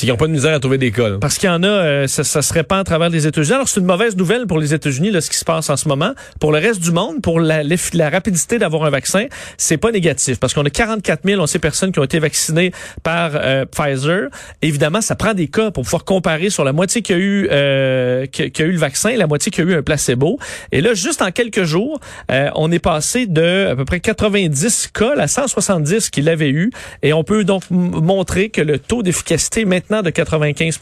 qu'ils 0.00 0.08
n'ont 0.10 0.16
pas 0.16 0.26
de 0.26 0.32
misère 0.32 0.54
à 0.54 0.60
trouver 0.60 0.78
des. 0.78 0.92
Parce 1.20 1.38
qu'il 1.38 1.48
y 1.48 1.52
en 1.52 1.62
a, 1.62 1.66
euh, 1.66 2.06
ça, 2.06 2.24
ça 2.24 2.42
se 2.42 2.52
répand 2.52 2.80
à 2.80 2.84
travers 2.84 3.08
les 3.08 3.26
États-Unis. 3.26 3.54
Alors, 3.54 3.68
c'est 3.68 3.80
une 3.80 3.86
mauvaise 3.86 4.16
nouvelle 4.16 4.46
pour 4.46 4.58
les 4.58 4.72
États-Unis, 4.72 5.10
là, 5.10 5.20
ce 5.20 5.30
qui 5.30 5.36
se 5.36 5.44
passe 5.44 5.70
en 5.70 5.76
ce 5.76 5.88
moment. 5.88 6.12
Pour 6.40 6.52
le 6.52 6.58
reste 6.58 6.80
du 6.80 6.90
monde, 6.90 7.20
pour 7.22 7.40
la, 7.40 7.62
la 7.62 8.10
rapidité 8.10 8.58
d'avoir 8.58 8.84
un 8.84 8.90
vaccin, 8.90 9.26
c'est 9.58 9.76
pas 9.76 9.90
négatif. 9.90 10.38
Parce 10.38 10.54
qu'on 10.54 10.64
a 10.64 10.70
44 10.70 11.20
000, 11.24 11.40
on 11.40 11.46
sait, 11.46 11.58
personnes 11.58 11.92
qui 11.92 11.98
ont 11.98 12.04
été 12.04 12.18
vaccinées 12.18 12.72
par 13.02 13.32
euh, 13.34 13.64
Pfizer. 13.66 14.28
Évidemment, 14.62 15.00
ça 15.00 15.16
prend 15.16 15.34
des 15.34 15.48
cas 15.48 15.70
pour 15.70 15.84
pouvoir 15.84 16.04
comparer 16.04 16.50
sur 16.50 16.64
la 16.64 16.72
moitié 16.72 17.02
qui 17.02 17.12
a 17.12 17.16
eu, 17.16 17.48
euh, 17.50 18.26
qui, 18.26 18.50
qui 18.50 18.62
a 18.62 18.64
eu 18.64 18.72
le 18.72 18.78
vaccin 18.78 19.10
et 19.10 19.16
la 19.16 19.26
moitié 19.26 19.50
qui 19.50 19.60
a 19.60 19.64
eu 19.64 19.74
un 19.74 19.82
placebo. 19.82 20.38
Et 20.72 20.80
là, 20.80 20.94
juste 20.94 21.22
en 21.22 21.30
quelques 21.30 21.64
jours, 21.64 22.00
euh, 22.30 22.50
on 22.54 22.70
est 22.72 22.78
passé 22.78 23.26
de 23.26 23.68
à 23.70 23.76
peu 23.76 23.84
près 23.84 24.00
90 24.00 24.90
cas 24.92 25.14
à 25.16 25.26
170 25.26 26.10
qui 26.10 26.22
l'avaient 26.22 26.50
eu. 26.50 26.70
Et 27.02 27.12
on 27.12 27.24
peut 27.24 27.44
donc 27.44 27.62
montrer 27.70 28.50
que 28.50 28.60
le 28.60 28.78
taux 28.78 29.02
d'efficacité 29.02 29.64
de 29.90 30.10
95 30.10 30.78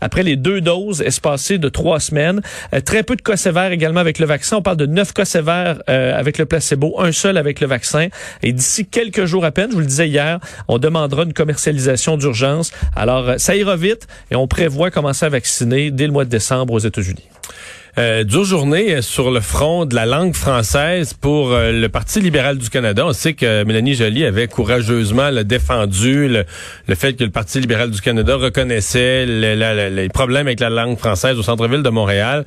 après 0.00 0.22
les 0.22 0.36
deux 0.36 0.60
doses 0.60 1.02
espacées 1.02 1.58
de 1.58 1.68
trois 1.68 2.00
semaines. 2.00 2.40
Euh, 2.74 2.80
très 2.80 3.02
peu 3.02 3.16
de 3.16 3.22
cas 3.22 3.36
sévères 3.36 3.72
également 3.72 4.00
avec 4.00 4.18
le 4.18 4.26
vaccin. 4.26 4.56
On 4.56 4.62
parle 4.62 4.78
de 4.78 4.86
neuf 4.86 5.12
cas 5.12 5.24
sévères 5.24 5.82
euh, 5.88 6.18
avec 6.18 6.38
le 6.38 6.46
placebo, 6.46 6.98
un 6.98 7.12
seul 7.12 7.36
avec 7.36 7.60
le 7.60 7.66
vaccin. 7.66 8.08
Et 8.42 8.52
d'ici 8.52 8.86
quelques 8.86 9.26
jours 9.26 9.44
à 9.44 9.50
peine, 9.50 9.68
je 9.70 9.74
vous 9.74 9.80
le 9.80 9.86
disais 9.86 10.08
hier, 10.08 10.40
on 10.68 10.78
demandera 10.78 11.24
une 11.24 11.34
commercialisation 11.34 12.16
d'urgence. 12.16 12.72
Alors, 12.96 13.28
euh, 13.28 13.38
ça 13.38 13.54
ira 13.56 13.76
vite 13.76 14.06
et 14.30 14.36
on 14.36 14.46
prévoit 14.46 14.90
commencer 14.90 15.26
à 15.26 15.28
vacciner 15.28 15.90
dès 15.90 16.06
le 16.06 16.12
mois 16.12 16.24
de 16.24 16.30
décembre 16.30 16.72
aux 16.72 16.78
États-Unis. 16.78 17.24
Euh, 18.00 18.24
dure 18.24 18.44
journée 18.44 18.94
euh, 18.94 19.02
sur 19.02 19.30
le 19.30 19.40
front 19.40 19.84
de 19.84 19.94
la 19.94 20.06
langue 20.06 20.34
française 20.34 21.12
pour 21.12 21.52
euh, 21.52 21.70
le 21.70 21.88
Parti 21.90 22.18
libéral 22.18 22.56
du 22.56 22.70
Canada. 22.70 23.04
On 23.04 23.12
sait 23.12 23.34
que 23.34 23.62
Mélanie 23.64 23.92
Joly 23.92 24.24
avait 24.24 24.48
courageusement 24.48 25.30
défendu 25.44 26.26
le, 26.26 26.94
fait 26.94 27.12
que 27.12 27.24
le 27.24 27.30
Parti 27.30 27.60
libéral 27.60 27.90
du 27.90 28.00
Canada 28.00 28.36
reconnaissait 28.36 29.26
les 29.26 30.08
problèmes 30.08 30.46
avec 30.46 30.60
la 30.60 30.70
langue 30.70 30.96
française 30.96 31.38
au 31.38 31.42
centre-ville 31.42 31.82
de 31.82 31.90
Montréal. 31.90 32.46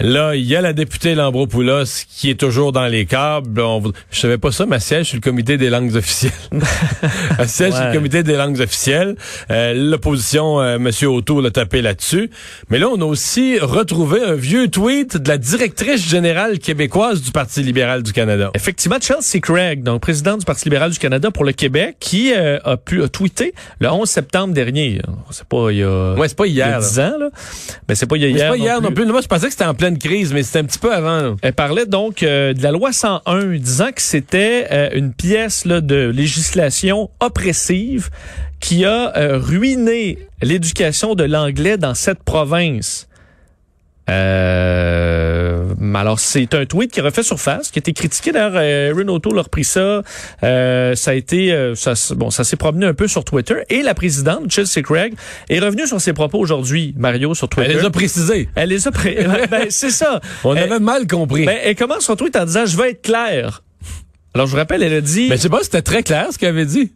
Là, 0.00 0.36
il 0.36 0.44
y 0.44 0.54
a 0.54 0.60
la 0.60 0.72
députée 0.72 1.14
Lambropoulos 1.14 2.04
qui 2.08 2.30
est 2.30 2.38
toujours 2.38 2.72
dans 2.72 2.86
les 2.86 3.04
câbles. 3.06 3.60
On, 3.60 3.82
je 4.10 4.20
savais 4.20 4.38
pas 4.38 4.52
ça, 4.52 4.64
ma 4.66 4.78
siège 4.78 5.06
sur 5.06 5.16
le 5.16 5.20
comité 5.20 5.56
des 5.56 5.70
langues 5.70 5.94
officielles. 5.96 6.32
ma 7.38 7.46
siège 7.46 7.74
sur 7.74 7.84
le 7.84 7.92
comité 7.92 8.22
des 8.22 8.36
langues 8.36 8.60
officielles. 8.60 9.16
Euh, 9.50 9.74
L'opposition, 9.74 10.60
euh, 10.60 10.76
M. 10.76 10.90
O'Toole 11.08 11.44
l'a 11.44 11.50
tapé 11.50 11.82
là-dessus. 11.82 12.30
Mais 12.70 12.78
là, 12.78 12.88
on 12.88 13.00
a 13.00 13.04
aussi 13.04 13.58
retrouvé 13.58 14.22
un 14.22 14.34
vieux 14.34 14.68
tweet 14.68 15.16
de 15.16 15.28
la 15.28 15.38
directrice 15.38 16.06
générale 16.08 16.58
québécoise 16.58 17.20
du 17.22 17.32
Parti 17.32 17.62
libéral 17.62 18.02
du 18.02 18.12
Canada. 18.12 18.50
Effectivement, 18.54 18.98
Chelsea 19.00 19.40
Craig, 19.42 19.82
donc 19.82 20.00
présidente 20.00 20.40
du 20.40 20.44
Parti 20.44 20.64
libéral 20.66 20.90
du 20.90 20.98
Canada 20.98 21.30
pour 21.30 21.44
le 21.44 21.52
Québec, 21.52 21.96
qui 21.98 22.32
euh, 22.34 22.58
a 22.64 22.76
pu 22.76 23.02
a 23.02 23.08
tweeté 23.08 23.52
le 23.80 23.90
11 23.90 24.08
septembre 24.08 24.54
dernier. 24.54 25.00
C'est 25.30 25.44
pas 25.46 25.70
il 25.70 25.78
y 25.78 25.82
a, 25.82 26.14
Ouais, 26.14 26.28
c'est 26.28 26.36
pas 26.36 26.46
il 26.46 26.54
y 26.54 26.62
a 26.62 26.68
hier. 26.68 26.80
là. 26.80 26.86
10 26.86 27.00
ans, 27.00 27.18
là. 27.18 27.30
Mais 27.88 27.94
c'est 27.94 28.06
pas 28.06 28.16
il 28.16 28.22
y 28.22 28.26
hier. 28.28 28.38
C'est 28.38 28.48
pas 28.48 28.56
hier 28.56 28.80
non 28.80 28.88
plus. 28.88 29.04
plus. 29.04 29.12
Moi, 29.12 29.20
je 29.20 29.26
pensais 29.26 29.46
que 29.46 29.52
c'était 29.52 29.64
en 29.64 29.74
pleine 29.74 29.87
mais 30.32 30.42
c'était 30.42 30.58
un 30.58 30.64
petit 30.64 30.78
peu 30.78 30.92
avant. 30.92 31.36
Elle 31.42 31.52
parlait 31.52 31.86
donc 31.86 32.22
euh, 32.22 32.52
de 32.52 32.62
la 32.62 32.72
loi 32.72 32.92
101, 32.92 33.56
disant 33.58 33.92
que 33.94 34.02
c'était 34.02 34.66
euh, 34.70 34.90
une 34.94 35.12
pièce 35.12 35.66
de 35.66 36.10
législation 36.10 37.10
oppressive 37.20 38.10
qui 38.60 38.84
a 38.84 39.16
euh, 39.16 39.38
ruiné 39.38 40.18
l'éducation 40.42 41.14
de 41.14 41.24
l'anglais 41.24 41.76
dans 41.78 41.94
cette 41.94 42.22
province. 42.22 43.08
Euh, 44.08 45.64
alors 45.94 46.20
c'est 46.20 46.54
un 46.54 46.64
tweet 46.64 46.92
qui 46.92 47.00
refait 47.00 47.22
surface, 47.22 47.70
qui 47.70 47.78
a 47.78 47.80
été 47.80 47.92
critiqué 47.92 48.32
d'ailleurs. 48.32 48.52
Euh, 48.56 48.90
Erin 48.90 49.08
O'Toole 49.08 49.38
a 49.38 49.42
repris 49.42 49.64
ça. 49.64 50.02
Euh, 50.42 50.94
ça 50.94 51.10
a 51.10 51.14
été, 51.14 51.52
euh, 51.52 51.74
ça, 51.74 51.94
bon, 52.14 52.30
ça 52.30 52.44
s'est 52.44 52.56
promené 52.56 52.86
un 52.86 52.94
peu 52.94 53.08
sur 53.08 53.24
Twitter. 53.24 53.56
Et 53.68 53.82
la 53.82 53.94
présidente 53.94 54.50
Chelsea 54.50 54.82
Craig 54.82 55.14
est 55.48 55.58
revenue 55.58 55.86
sur 55.86 56.00
ses 56.00 56.12
propos 56.12 56.38
aujourd'hui, 56.38 56.94
Mario, 56.96 57.34
sur 57.34 57.48
Twitter. 57.48 57.70
Elle 57.72 57.78
les 57.78 57.84
a 57.84 57.90
précisés. 57.90 58.48
Elle 58.54 58.68
les 58.70 58.86
a 58.86 58.90
pré- 58.92 59.26
ben, 59.50 59.66
c'est 59.70 59.90
ça. 59.90 60.20
On 60.44 60.54
Elle- 60.54 60.72
avait 60.72 60.80
mal 60.80 61.06
compris. 61.06 61.44
ben, 61.46 61.58
elle 61.62 61.76
commence 61.76 62.04
son 62.04 62.16
tweet 62.16 62.36
en 62.36 62.44
disant 62.44 62.66
Je 62.66 62.76
vais 62.76 62.90
être 62.90 63.02
claire. 63.02 63.62
Alors, 64.34 64.46
je 64.46 64.52
vous 64.52 64.58
rappelle, 64.58 64.82
elle 64.82 64.94
a 64.94 65.00
dit 65.00 65.26
mais 65.28 65.36
je 65.36 65.42
sais 65.42 65.48
pas, 65.48 65.60
c'était 65.62 65.82
très 65.82 66.02
clair 66.02 66.26
ce 66.30 66.38
qu'elle 66.38 66.50
avait 66.50 66.66
dit. 66.66 66.92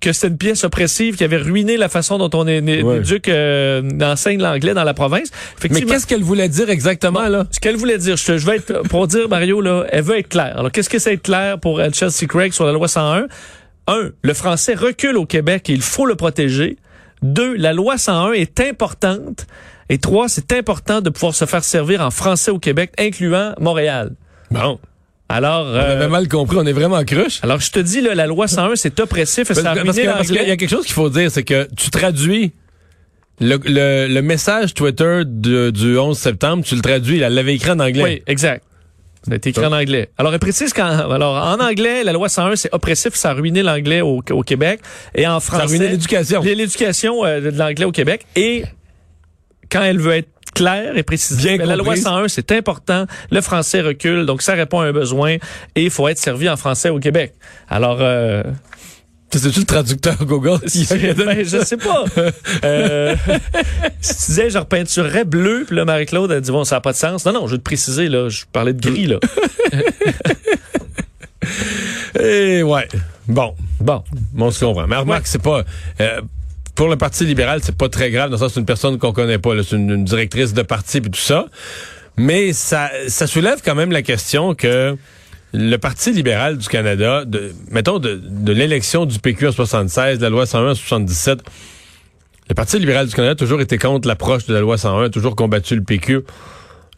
Que 0.00 0.12
c'était 0.12 0.28
une 0.28 0.36
pièce 0.38 0.64
oppressive 0.64 1.16
qui 1.16 1.24
avait 1.24 1.36
ruiné 1.36 1.76
la 1.76 1.88
façon 1.88 2.18
dont 2.18 2.30
on 2.34 2.46
est, 2.46 2.60
Ouais. 2.82 2.96
éduque, 2.98 3.28
euh, 3.28 3.82
enseigne 4.02 4.40
l'anglais 4.42 4.74
dans 4.74 4.84
la 4.84 4.94
province. 4.94 5.30
Mais 5.70 5.80
qu'est-ce 5.82 6.06
qu'elle 6.06 6.22
voulait 6.22 6.48
dire 6.48 6.68
exactement, 6.68 7.28
là? 7.28 7.46
ce 7.50 7.60
qu'elle 7.60 7.76
voulait 7.76 7.98
dire, 7.98 8.16
je, 8.16 8.36
je 8.36 8.46
vais 8.46 8.56
être, 8.56 8.82
pour 8.88 9.06
dire, 9.06 9.28
Mario, 9.28 9.60
là, 9.60 9.84
elle 9.90 10.02
veut 10.02 10.18
être 10.18 10.28
claire. 10.28 10.58
Alors, 10.58 10.70
qu'est-ce 10.72 10.90
que 10.90 10.98
c'est 10.98 11.14
être 11.14 11.22
clair 11.22 11.58
pour 11.60 11.80
Chelsea 11.92 12.26
Craig 12.28 12.52
sur 12.52 12.66
la 12.66 12.72
loi 12.72 12.88
101? 12.88 13.26
Un, 13.86 14.10
le 14.22 14.34
français 14.34 14.74
recule 14.74 15.16
au 15.16 15.26
Québec 15.26 15.68
et 15.70 15.72
il 15.74 15.82
faut 15.82 16.06
le 16.06 16.16
protéger. 16.16 16.76
Deux, 17.22 17.54
la 17.54 17.72
loi 17.72 17.96
101 17.98 18.32
est 18.32 18.60
importante. 18.60 19.46
Et 19.90 19.98
trois, 19.98 20.28
c'est 20.28 20.52
important 20.52 21.00
de 21.02 21.10
pouvoir 21.10 21.34
se 21.34 21.44
faire 21.44 21.62
servir 21.64 22.00
en 22.00 22.10
français 22.10 22.50
au 22.50 22.58
Québec, 22.58 22.92
incluant 22.98 23.54
Montréal. 23.60 24.12
Bon. 24.50 24.78
Alors, 25.36 25.66
On 25.66 25.74
euh, 25.74 25.96
avait 25.96 26.08
mal 26.08 26.28
compris, 26.28 26.56
on 26.58 26.64
est 26.66 26.72
vraiment 26.72 27.02
cruche. 27.04 27.40
alors 27.42 27.60
je 27.60 27.70
te 27.70 27.80
dis, 27.80 28.00
là, 28.00 28.14
la 28.14 28.26
loi 28.26 28.46
101, 28.46 28.76
c'est 28.76 29.00
oppressif 29.00 29.50
et 29.50 29.54
Parce, 29.54 29.60
ça 29.62 29.72
a 29.72 29.74
parce 29.74 29.88
ruiné 29.88 30.02
que- 30.06 30.12
parce 30.12 30.26
qu'il 30.28 30.36
y 30.48 30.50
a 30.50 30.56
quelque 30.56 30.70
chose 30.70 30.84
qu'il 30.84 30.94
faut 30.94 31.10
dire, 31.10 31.30
c'est 31.30 31.42
que 31.42 31.68
tu 31.76 31.90
traduis 31.90 32.52
le, 33.40 33.58
le, 33.64 34.06
le 34.06 34.22
message 34.22 34.74
Twitter 34.74 35.22
de- 35.26 35.70
du 35.70 35.98
11 35.98 36.16
septembre, 36.16 36.62
tu 36.64 36.76
le 36.76 36.82
traduis, 36.82 37.20
elle 37.20 37.34
l'avait 37.34 37.54
écrit 37.56 37.72
en 37.72 37.80
anglais. 37.80 38.02
Oui, 38.02 38.22
exact. 38.28 38.62
Ça 39.26 39.32
a 39.32 39.36
été 39.36 39.50
écrit 39.50 39.64
en 39.64 39.72
anglais. 39.72 40.10
Alors, 40.18 40.34
elle 40.34 40.38
précise 40.38 40.72
qu'en 40.74 40.84
alors, 41.10 41.34
en 41.34 41.58
anglais, 41.58 42.04
la 42.04 42.12
loi 42.12 42.28
101, 42.28 42.56
c'est 42.56 42.72
oppressif, 42.74 43.14
ça 43.14 43.30
a 43.30 43.32
ruiné 43.32 43.62
l'anglais 43.62 44.02
au, 44.02 44.22
au 44.30 44.42
Québec. 44.42 44.80
Et 45.14 45.26
en 45.26 45.40
français... 45.40 45.62
Ça 45.62 45.64
a 45.64 45.66
ruiné 45.78 45.88
l'éducation. 45.88 46.42
L'éducation 46.42 47.24
euh, 47.24 47.40
de 47.40 47.58
l'anglais 47.58 47.86
au 47.86 47.90
Québec. 47.90 48.26
Et 48.36 48.64
quand 49.74 49.82
elle 49.82 49.98
veut 49.98 50.12
être 50.12 50.28
claire 50.54 50.96
et 50.96 51.02
précise. 51.02 51.36
Bien 51.38 51.56
la 51.56 51.74
loi 51.74 51.94
comprise. 51.96 52.04
101, 52.04 52.28
c'est 52.28 52.52
important. 52.52 53.06
Le 53.32 53.40
français 53.40 53.80
recule, 53.80 54.24
donc 54.24 54.40
ça 54.40 54.54
répond 54.54 54.78
à 54.80 54.86
un 54.86 54.92
besoin 54.92 55.32
et 55.74 55.82
il 55.82 55.90
faut 55.90 56.06
être 56.06 56.18
servi 56.18 56.48
en 56.48 56.56
français 56.56 56.90
au 56.90 57.00
Québec. 57.00 57.34
Alors, 57.68 57.98
euh, 58.00 58.44
C'est-tu 59.32 59.58
le 59.58 59.66
traducteur 59.66 60.16
Google? 60.24 60.60
ben, 60.62 61.44
je 61.44 61.64
sais 61.64 61.76
pas. 61.76 62.04
Euh, 62.64 63.16
si 64.00 64.16
tu 64.16 64.24
disais, 64.26 64.48
je 64.50 64.58
repeinturerais 64.58 65.24
bleu, 65.24 65.64
puis 65.66 65.74
là, 65.76 65.84
Marie-Claude 65.84 66.30
a 66.30 66.40
dit, 66.40 66.52
bon, 66.52 66.62
ça 66.64 66.76
n'a 66.76 66.80
pas 66.80 66.92
de 66.92 66.96
sens. 66.96 67.26
Non, 67.26 67.32
non, 67.32 67.46
je 67.48 67.52
veux 67.52 67.58
te 67.58 67.64
préciser, 67.64 68.08
là, 68.08 68.28
je 68.28 68.44
parlais 68.52 68.72
de 68.72 68.80
gris, 68.80 69.06
là. 69.06 69.18
Eh 72.20 72.62
ouais. 72.62 72.88
Bon. 73.28 73.54
Bon. 73.80 74.02
Bon, 74.32 74.46
on 74.46 74.50
se 74.50 74.64
comprend. 74.64 74.86
Mais 74.86 74.96
remarque, 74.96 75.26
c'est 75.26 75.42
pas. 75.42 75.64
euh, 76.00 76.20
pour 76.74 76.88
le 76.88 76.96
Parti 76.96 77.24
libéral, 77.24 77.60
c'est 77.62 77.76
pas 77.76 77.88
très 77.88 78.10
grave, 78.10 78.30
dans 78.30 78.36
le 78.36 78.40
sens 78.40 78.54
c'est 78.54 78.60
une 78.60 78.66
personne 78.66 78.98
qu'on 78.98 79.12
connaît 79.12 79.38
pas. 79.38 79.50
C'est 79.62 79.76
une, 79.76 80.04
directrice 80.04 80.54
de 80.54 80.62
parti 80.62 81.00
puis 81.00 81.10
tout 81.10 81.20
ça. 81.20 81.46
Mais 82.16 82.52
ça, 82.52 82.90
ça 83.08 83.26
soulève 83.26 83.60
quand 83.64 83.74
même 83.74 83.92
la 83.92 84.02
question 84.02 84.54
que 84.54 84.96
le 85.52 85.76
Parti 85.76 86.12
libéral 86.12 86.58
du 86.58 86.68
Canada, 86.68 87.24
de, 87.24 87.52
mettons, 87.70 87.98
de, 87.98 88.20
de 88.22 88.52
l'élection 88.52 89.06
du 89.06 89.18
PQ 89.18 89.48
en 89.48 89.52
76, 89.52 90.18
de 90.18 90.22
la 90.22 90.30
loi 90.30 90.46
101 90.46 90.70
en 90.70 90.74
77, 90.74 91.40
le 92.48 92.54
Parti 92.54 92.78
libéral 92.78 93.06
du 93.06 93.14
Canada 93.14 93.32
a 93.32 93.36
toujours 93.36 93.60
été 93.60 93.78
contre 93.78 94.06
l'approche 94.06 94.46
de 94.46 94.54
la 94.54 94.60
loi 94.60 94.76
101, 94.76 95.04
a 95.04 95.08
toujours 95.10 95.36
combattu 95.36 95.76
le 95.76 95.82
PQ. 95.82 96.22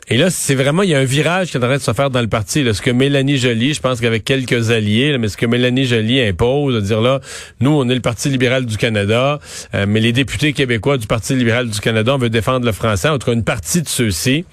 Et 0.09 0.17
là, 0.17 0.31
c'est 0.31 0.55
vraiment, 0.55 0.83
il 0.83 0.91
y 0.91 0.95
a 0.95 0.99
un 1.01 1.05
virage 1.05 1.51
qui 1.51 1.57
est 1.57 1.61
en 1.61 1.67
train 1.67 1.79
de 1.79 1.83
se 1.83 1.93
faire 1.93 2.11
dans 2.11 2.21
le 2.21 2.29
parti. 2.29 2.63
Là. 2.63 2.73
Ce 2.75 2.81
que 2.81 2.93
Mélanie 2.93 3.39
Joly, 3.39 3.75
je 3.75 3.81
pense 3.81 4.01
qu'avec 4.01 4.23
quelques 4.25 4.71
alliés, 4.71 5.11
là, 5.11 5.19
mais 5.19 5.27
ce 5.27 5.37
que 5.37 5.47
Mélanie 5.47 5.85
Joly 5.85 6.21
impose, 6.21 6.75
de 6.77 6.81
dire 6.81 7.01
là, 7.01 7.21
nous, 7.61 7.71
on 7.73 7.89
est 7.89 7.95
le 7.95 8.01
Parti 8.01 8.29
libéral 8.29 8.67
du 8.67 8.77
Canada, 8.77 9.41
euh, 9.75 9.85
mais 9.89 9.99
les 9.99 10.13
députés 10.13 10.53
québécois 10.53 10.97
du 10.97 11.09
Parti 11.09 11.35
libéral 11.35 11.69
du 11.69 11.81
Canada, 11.81 12.15
on 12.15 12.19
veut 12.19 12.31
défendre 12.31 12.65
le 12.65 12.71
français, 12.73 13.09
en 13.09 13.19
tout 13.19 13.27
cas 13.27 13.33
une 13.33 13.43
partie 13.43 13.83
de 13.83 13.89
ceux-ci. 13.89 14.45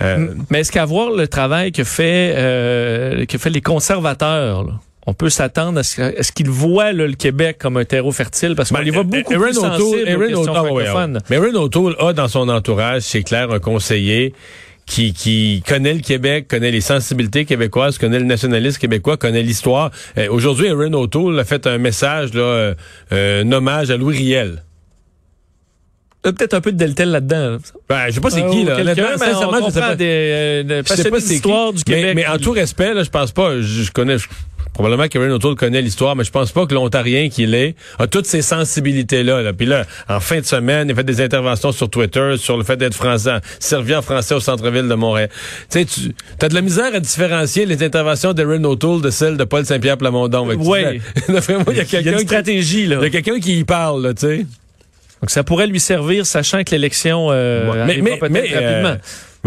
Euh, 0.00 0.28
Mais 0.50 0.60
est-ce 0.60 0.70
qu'à 0.70 0.84
voir 0.84 1.10
le 1.10 1.26
travail 1.26 1.72
que 1.72 1.82
fait, 1.82 2.34
euh, 2.36 3.24
que 3.26 3.36
fait 3.36 3.50
les 3.50 3.60
conservateurs, 3.60 4.62
là, 4.62 4.74
on 5.08 5.12
peut 5.14 5.28
s'attendre 5.30 5.80
à 5.80 5.82
ce, 5.82 6.30
qu'ils 6.32 6.50
voient 6.50 6.92
le 6.92 7.10
Québec 7.14 7.56
comme 7.58 7.78
un 7.78 7.84
terreau 7.84 8.12
fertile? 8.12 8.54
Parce 8.54 8.68
qu'on 8.68 8.76
Ben, 8.78 8.84
les 8.84 8.92
voit 8.92 9.02
beaucoup 9.02 9.32
Erin 9.32 9.42
plus 9.46 9.58
O'Toole- 9.58 9.70
sensibles 9.80 9.88
aux 10.02 10.06
Erin 10.06 10.26
questions 10.28 10.42
O'Toole- 10.52 10.84
francophones. 10.84 11.20
Mais 11.30 11.36
Erin 11.36 11.54
O'Toole 11.56 11.96
a 11.98 12.12
dans 12.12 12.28
son 12.28 12.48
entourage, 12.48 13.02
c'est 13.02 13.24
clair, 13.24 13.50
un 13.50 13.58
conseiller 13.58 14.34
qui, 14.88 15.12
qui 15.12 15.62
connaît 15.66 15.94
le 15.94 16.00
Québec, 16.00 16.46
connaît 16.48 16.70
les 16.70 16.80
sensibilités 16.80 17.44
québécoises, 17.44 17.98
connaît 17.98 18.18
le 18.18 18.24
nationalisme 18.24 18.78
québécois, 18.80 19.16
connaît 19.16 19.42
l'histoire. 19.42 19.90
Euh, 20.16 20.28
Aujourd'hui, 20.30 20.66
Erin 20.68 20.92
O'Toole 20.94 21.38
a 21.38 21.44
fait 21.44 21.66
un 21.66 21.78
message, 21.78 22.32
là, 22.34 22.40
euh, 22.42 22.74
euh, 23.12 23.44
un 23.44 23.52
hommage 23.52 23.90
à 23.90 23.96
Louis 23.96 24.16
Riel. 24.16 24.62
Il 26.24 26.28
y 26.28 26.30
a 26.30 26.32
peut-être 26.32 26.54
un 26.54 26.60
peu 26.60 26.72
de 26.72 26.76
Deltel 26.76 27.10
là-dedans. 27.10 27.50
là. 27.50 27.58
Ben, 27.88 28.06
je 28.08 28.12
sais 28.14 28.20
pas 28.20 28.30
c'est 28.30 28.42
Euh, 28.42 28.50
qui, 28.50 28.64
là. 28.64 28.76
quelqu'un, 28.76 28.92
mais 29.20 29.26
on 29.34 29.66
je 29.66 29.70
sais 29.72 29.80
pas. 29.80 29.94
des, 29.94 30.04
euh, 30.04 30.62
de 30.64 30.82
Je 30.88 30.94
sais 30.94 31.10
pas 31.10 31.20
c'est 31.20 31.34
qui. 31.36 31.40
du 31.40 31.82
Mais- 31.88 31.94
Québec. 31.94 32.12
Mais, 32.16 32.26
en 32.26 32.38
tout 32.38 32.50
respect, 32.50 32.92
là, 32.92 33.04
je 33.04 33.10
pense 33.10 33.30
pas. 33.30 33.60
Je, 33.60 33.84
je 33.84 33.92
connais. 33.92 34.18
je- 34.18 34.26
probablement 34.78 35.08
qu'Erin 35.08 35.30
O'Toole 35.32 35.56
connaît 35.56 35.82
l'histoire, 35.82 36.14
mais 36.14 36.22
je 36.22 36.30
pense 36.30 36.52
pas 36.52 36.64
que 36.64 36.72
l'Ontarien 36.72 37.28
qu'il 37.30 37.52
est 37.56 37.74
a 37.98 38.06
toutes 38.06 38.26
ces 38.26 38.42
sensibilités-là. 38.42 39.42
Là. 39.42 39.52
Puis 39.52 39.66
là, 39.66 39.84
en 40.08 40.20
fin 40.20 40.38
de 40.38 40.44
semaine, 40.44 40.88
il 40.88 40.94
fait 40.94 41.02
des 41.02 41.20
interventions 41.20 41.72
sur 41.72 41.90
Twitter 41.90 42.34
sur 42.36 42.56
le 42.56 42.62
fait 42.62 42.76
d'être 42.76 42.94
français, 42.94 43.38
servi 43.58 43.92
en 43.96 44.02
français 44.02 44.36
au 44.36 44.40
centre-ville 44.40 44.86
de 44.86 44.94
Montréal. 44.94 45.30
Tu 45.68 45.80
sais, 45.80 45.84
tu 45.84 46.12
as 46.40 46.48
de 46.48 46.54
la 46.54 46.60
misère 46.60 46.94
à 46.94 47.00
différencier 47.00 47.66
les 47.66 47.82
interventions 47.82 48.32
d'Erin 48.34 48.62
O'Toole 48.62 49.02
de 49.02 49.10
celles 49.10 49.36
de 49.36 49.42
Paul 49.42 49.64
Saint-Pierre 49.66 49.98
Plamondon. 49.98 50.46
Que 50.46 50.54
moi, 50.54 50.78
il 50.78 51.76
y 51.76 51.80
a 51.80 51.84
quelqu'un 51.84 52.18
stratégie 52.18 52.86
là. 52.86 52.98
il 53.00 53.02
y 53.02 53.06
a 53.06 53.10
quelqu'un 53.10 53.40
qui 53.40 53.58
y 53.58 53.64
parle, 53.64 54.04
là, 54.04 54.14
tu 54.14 54.26
sais. 54.26 54.46
Donc 55.20 55.30
ça 55.30 55.42
pourrait 55.42 55.66
lui 55.66 55.80
servir, 55.80 56.24
sachant 56.24 56.62
que 56.62 56.70
l'élection 56.70 57.28
euh, 57.30 57.72
Ouais. 57.72 57.84
mais, 57.84 58.00
mais, 58.00 58.28
mais, 58.30 58.54
euh, 58.54 58.60
rapidement. 58.60 58.96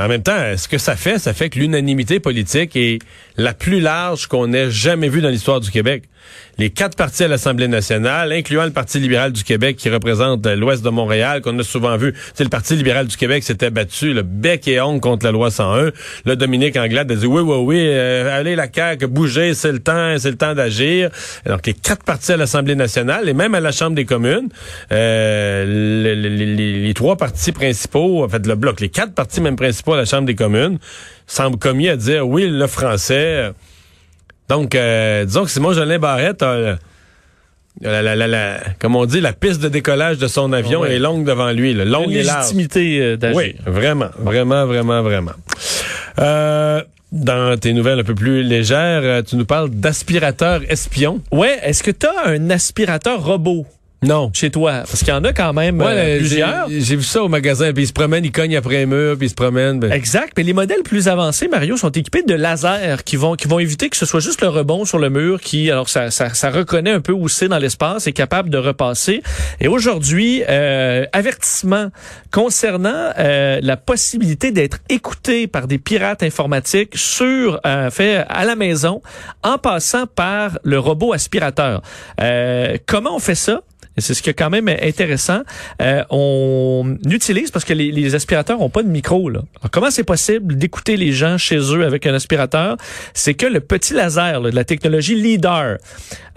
En 0.02 0.08
même 0.08 0.24
temps, 0.24 0.58
ce 0.58 0.68
que 0.68 0.78
ça 0.78 0.96
fait, 0.96 1.20
ça 1.20 1.34
fait 1.34 1.50
que 1.50 1.60
l'unanimité 1.60 2.20
politique 2.20 2.76
est 2.76 3.00
la 3.38 3.54
plus 3.54 3.80
large 3.80 4.28
qu'on 4.28 4.52
ait 4.52 4.72
jamais 4.72 5.10
vue 5.10 5.22
dans 5.22 5.30
l'histoire 5.30 5.60
du 5.60 5.70
Québec. 5.70 6.04
Les 6.58 6.70
quatre 6.70 6.96
partis 6.96 7.24
à 7.24 7.28
l'Assemblée 7.28 7.68
nationale, 7.68 8.32
incluant 8.34 8.66
le 8.66 8.72
Parti 8.72 9.00
libéral 9.00 9.32
du 9.32 9.44
Québec 9.44 9.78
qui 9.78 9.90
représente 9.90 10.46
euh, 10.46 10.56
l'ouest 10.56 10.84
de 10.84 10.90
Montréal, 10.90 11.42
qu'on 11.42 11.58
a 11.58 11.64
souvent 11.64 11.98
vu. 11.98 12.14
C'est 12.34 12.44
le 12.44 12.50
Parti 12.50 12.76
libéral 12.76 13.08
du 13.08 13.18
Québec 13.18 13.44
s'était 13.44 13.70
battu 13.70 14.14
le 14.14 14.22
bec 14.22 14.68
et 14.68 14.80
ongle 14.82 15.00
contre 15.00 15.26
la 15.26 15.32
loi 15.32 15.50
101. 15.50 15.92
Là, 16.26 16.36
Dominique 16.36 16.76
Anglade 16.78 17.12
a 17.12 17.16
dit 17.16 17.26
oui, 17.26 17.42
oui, 17.42 17.56
oui, 17.58 17.78
euh, 17.88 18.38
allez 18.38 18.56
la 18.56 18.68
CAQ, 18.72 19.08
bougez, 19.08 19.54
c'est 19.54 19.72
le 19.72 19.80
temps, 19.80 20.16
c'est 20.20 20.30
le 20.30 20.38
temps 20.38 20.54
d'agir. 20.54 21.10
Donc 21.46 21.66
les 21.66 21.74
quatre 21.74 22.04
partis 22.04 22.34
à 22.34 22.38
l'Assemblée 22.38 22.76
nationale 22.76 23.28
et 23.30 23.34
même 23.34 23.56
à 23.56 23.60
la 23.60 23.72
Chambre 23.72 23.96
des 23.96 24.06
communes, 24.06 24.50
euh, 24.92 25.66
le- 26.04 26.16
le- 26.16 26.30
le- 26.30 26.54
les, 26.56 26.82
les 26.82 26.94
trois 26.94 27.16
partis 27.18 27.52
principaux, 27.52 28.24
en 28.24 28.30
fait 28.30 28.46
le 28.46 28.56
bloc, 28.56 28.80
les 28.82 28.90
quatre 28.90 29.14
partis 29.14 29.42
même 29.42 29.56
principaux 29.56 29.94
à 29.94 29.98
la 29.98 30.06
Chambre 30.06 30.26
des 30.26 30.36
communes, 30.36 30.78
semblent 31.28 31.58
commis 31.58 31.88
à 31.90 31.96
dire 31.96 32.28
oui, 32.28 32.48
le 32.50 32.68
français. 32.68 33.52
Donc, 34.52 34.76
euh, 34.76 35.24
disons 35.26 35.46
que 35.46 35.50
Simon 35.50 35.72
Jolin 35.74 35.98
Barrette 35.98 36.44
a, 36.44 36.48
euh, 36.52 36.76
la, 37.82 38.02
la, 38.02 38.16
la, 38.18 38.28
la- 38.28 38.60
comme 38.80 38.98
on 38.98 39.06
dit, 39.06 39.22
la 39.22 39.32
piste 39.32 39.62
de 39.62 39.70
décollage 39.70 40.18
de 40.18 40.28
son 40.28 40.52
avion 40.52 40.82
Ouais. 40.82 40.96
est 40.96 41.00
longue 41.00 41.24
devant 41.26 41.52
lui, 41.52 41.74
là, 41.74 41.86
longue 41.86 42.12
et 42.12 42.22
large. 42.24 42.40
légitimité 42.52 43.00
euh, 43.02 43.16
d'agir. 43.18 43.38
Oui, 43.38 43.56
vraiment, 43.66 44.10
vraiment, 44.20 44.66
vraiment, 44.66 45.02
vraiment. 45.02 45.32
Euh, 46.20 46.82
dans 47.14 47.58
tes 47.58 47.72
nouvelles 47.74 48.00
un 48.00 48.04
peu 48.04 48.16
plus 48.16 48.44
légères, 48.44 49.24
tu 49.24 49.36
nous 49.38 49.46
parles 49.46 49.70
d'aspirateur 49.70 50.62
espion. 50.70 51.22
Ouais, 51.32 51.58
est-ce 51.64 51.82
que 51.84 51.92
tu 51.92 52.06
as 52.06 52.28
un 52.30 52.50
aspirateur 52.50 53.24
robot? 53.24 53.66
Non. 54.04 54.32
chez 54.34 54.50
toi? 54.50 54.72
Parce 54.88 55.00
qu'il 55.00 55.10
y 55.10 55.12
en 55.12 55.24
a 55.24 55.32
quand 55.32 55.54
même 55.54 55.80
euh, 55.80 55.86
Ouais, 55.86 56.18
plusieurs. 56.18 56.68
j'ai- 56.70 56.96
vu 56.96 57.04
ça 57.04 57.22
au 57.24 57.28
magasin, 57.28 57.72
puis 57.72 57.84
il 57.84 57.88
se 57.88 57.94
promène, 57.94 58.26
il 58.26 58.32
cogne 58.32 58.56
après 58.58 58.82
un 58.82 58.86
mur, 58.88 59.16
puis 59.16 59.28
il 59.28 59.30
se 59.30 59.36
promène. 59.36 59.80
ben- 59.80 59.92
Exact, 59.92 60.34
mais 60.36 60.44
les 60.44 60.54
modèles 60.54 60.82
plus 60.84 61.08
avancés, 61.08 61.48
Mario, 61.48 61.78
sont 61.78 61.92
équipés 61.92 62.24
de 62.24 62.34
lasers 62.34 63.04
qui 63.06 63.16
vont 63.16 63.36
qui 63.36 63.48
vont 63.48 63.60
éviter 63.60 63.90
que 63.90 63.98
ce 63.98 64.06
soit 64.08 64.20
juste 64.20 64.42
le 64.42 64.48
rebond 64.48 64.86
sur 64.86 64.98
le 64.98 65.10
mur 65.12 65.40
qui, 65.40 65.70
alors 65.70 65.88
ça 65.88 66.10
ça, 66.10 66.34
ça 66.34 66.50
reconnaît 66.50 66.92
un 66.92 67.00
peu 67.02 67.12
où 67.14 67.28
c'est 67.30 67.48
dans 67.48 67.60
l'espace, 67.60 68.08
est 68.08 68.12
capable 68.14 68.50
de 68.50 68.58
repasser. 68.58 69.22
Et 69.60 69.68
aujourd'hui, 69.68 70.44
euh, 70.50 71.06
avertissement 71.14 71.90
concernant 72.32 73.12
euh, 73.20 73.60
la 73.62 73.78
possibilité 73.78 74.52
d'être 74.52 74.80
écouté 74.90 75.46
par 75.48 75.68
des 75.68 75.78
pirates 75.78 76.24
informatiques 76.24 76.98
sur 76.98 77.60
euh, 77.68 77.90
fait 77.92 78.26
à 78.28 78.46
la 78.46 78.56
maison 78.56 79.02
en 79.44 79.58
passant 79.60 80.08
par 80.08 80.58
le 80.64 80.80
robot 80.80 81.14
aspirateur. 81.14 81.82
Euh, 82.20 82.78
comment 82.88 83.16
on 83.16 83.20
fait 83.20 83.36
ça? 83.36 83.62
C'est 84.02 84.14
ce 84.14 84.22
qui 84.22 84.30
est 84.30 84.34
quand 84.34 84.50
même 84.50 84.68
intéressant. 84.68 85.42
Euh, 85.82 86.04
on 86.10 86.98
utilise 87.10 87.52
parce 87.52 87.66
que 87.66 87.74
les, 87.74 88.16
aspirateurs 88.16 88.62
ont 88.62 88.70
pas 88.70 88.84
de 88.84 88.90
micro. 88.90 89.30
Là. 89.30 89.42
Comment 89.72 89.92
c'est 89.92 90.04
possible 90.04 90.58
d'écouter 90.58 90.98
les 90.98 91.12
gens 91.12 91.38
chez 91.38 91.58
eux 91.58 91.86
avec 91.86 92.06
un 92.06 92.14
aspirateur? 92.14 92.78
C'est 93.14 93.36
que 93.36 93.46
le 93.46 93.60
petit 93.60 93.94
laser 93.94 94.42
de 94.42 94.50
la 94.50 94.64
technologie 94.64 95.16
LIDAR, 95.16 95.78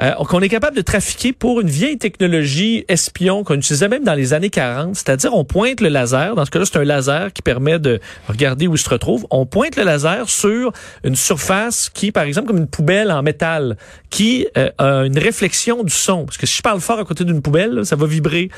euh, 0.00 0.12
qu'on 0.28 0.40
est 0.40 0.48
capable 0.48 0.76
de 0.76 0.82
trafiquer 0.82 1.32
pour 1.32 1.60
une 1.60 1.68
vieille 1.68 1.98
technologie 1.98 2.84
espion 2.88 3.44
qu'on 3.44 3.54
utilisait 3.54 3.88
même 3.88 4.04
dans 4.04 4.14
les 4.14 4.32
années 4.32 4.50
40. 4.50 4.96
C'est-à-dire, 4.96 5.34
on 5.34 5.44
pointe 5.44 5.80
le 5.80 5.88
laser. 5.88 6.34
Dans 6.34 6.44
ce 6.44 6.50
cas-là, 6.50 6.64
c'est 6.64 6.78
un 6.78 6.84
laser 6.84 7.32
qui 7.32 7.42
permet 7.42 7.78
de 7.78 8.00
regarder 8.28 8.66
où 8.66 8.74
il 8.74 8.78
se 8.78 8.88
retrouve. 8.88 9.26
On 9.30 9.46
pointe 9.46 9.76
le 9.76 9.84
laser 9.84 10.28
sur 10.28 10.72
une 11.04 11.16
surface 11.16 11.90
qui, 11.92 12.12
par 12.12 12.24
exemple, 12.24 12.48
comme 12.48 12.58
une 12.58 12.66
poubelle 12.66 13.10
en 13.10 13.22
métal, 13.22 13.76
qui 14.10 14.46
euh, 14.56 14.70
a 14.78 15.04
une 15.04 15.18
réflexion 15.18 15.82
du 15.82 15.92
son. 15.92 16.24
Parce 16.24 16.38
que 16.38 16.46
si 16.46 16.56
je 16.56 16.62
parle 16.62 16.80
fort 16.80 16.98
à 16.98 17.04
côté 17.04 17.24
d'une 17.24 17.42
poubelle, 17.42 17.70
là, 17.70 17.84
ça 17.84 17.96
va 17.96 18.06
vibrer 18.06 18.50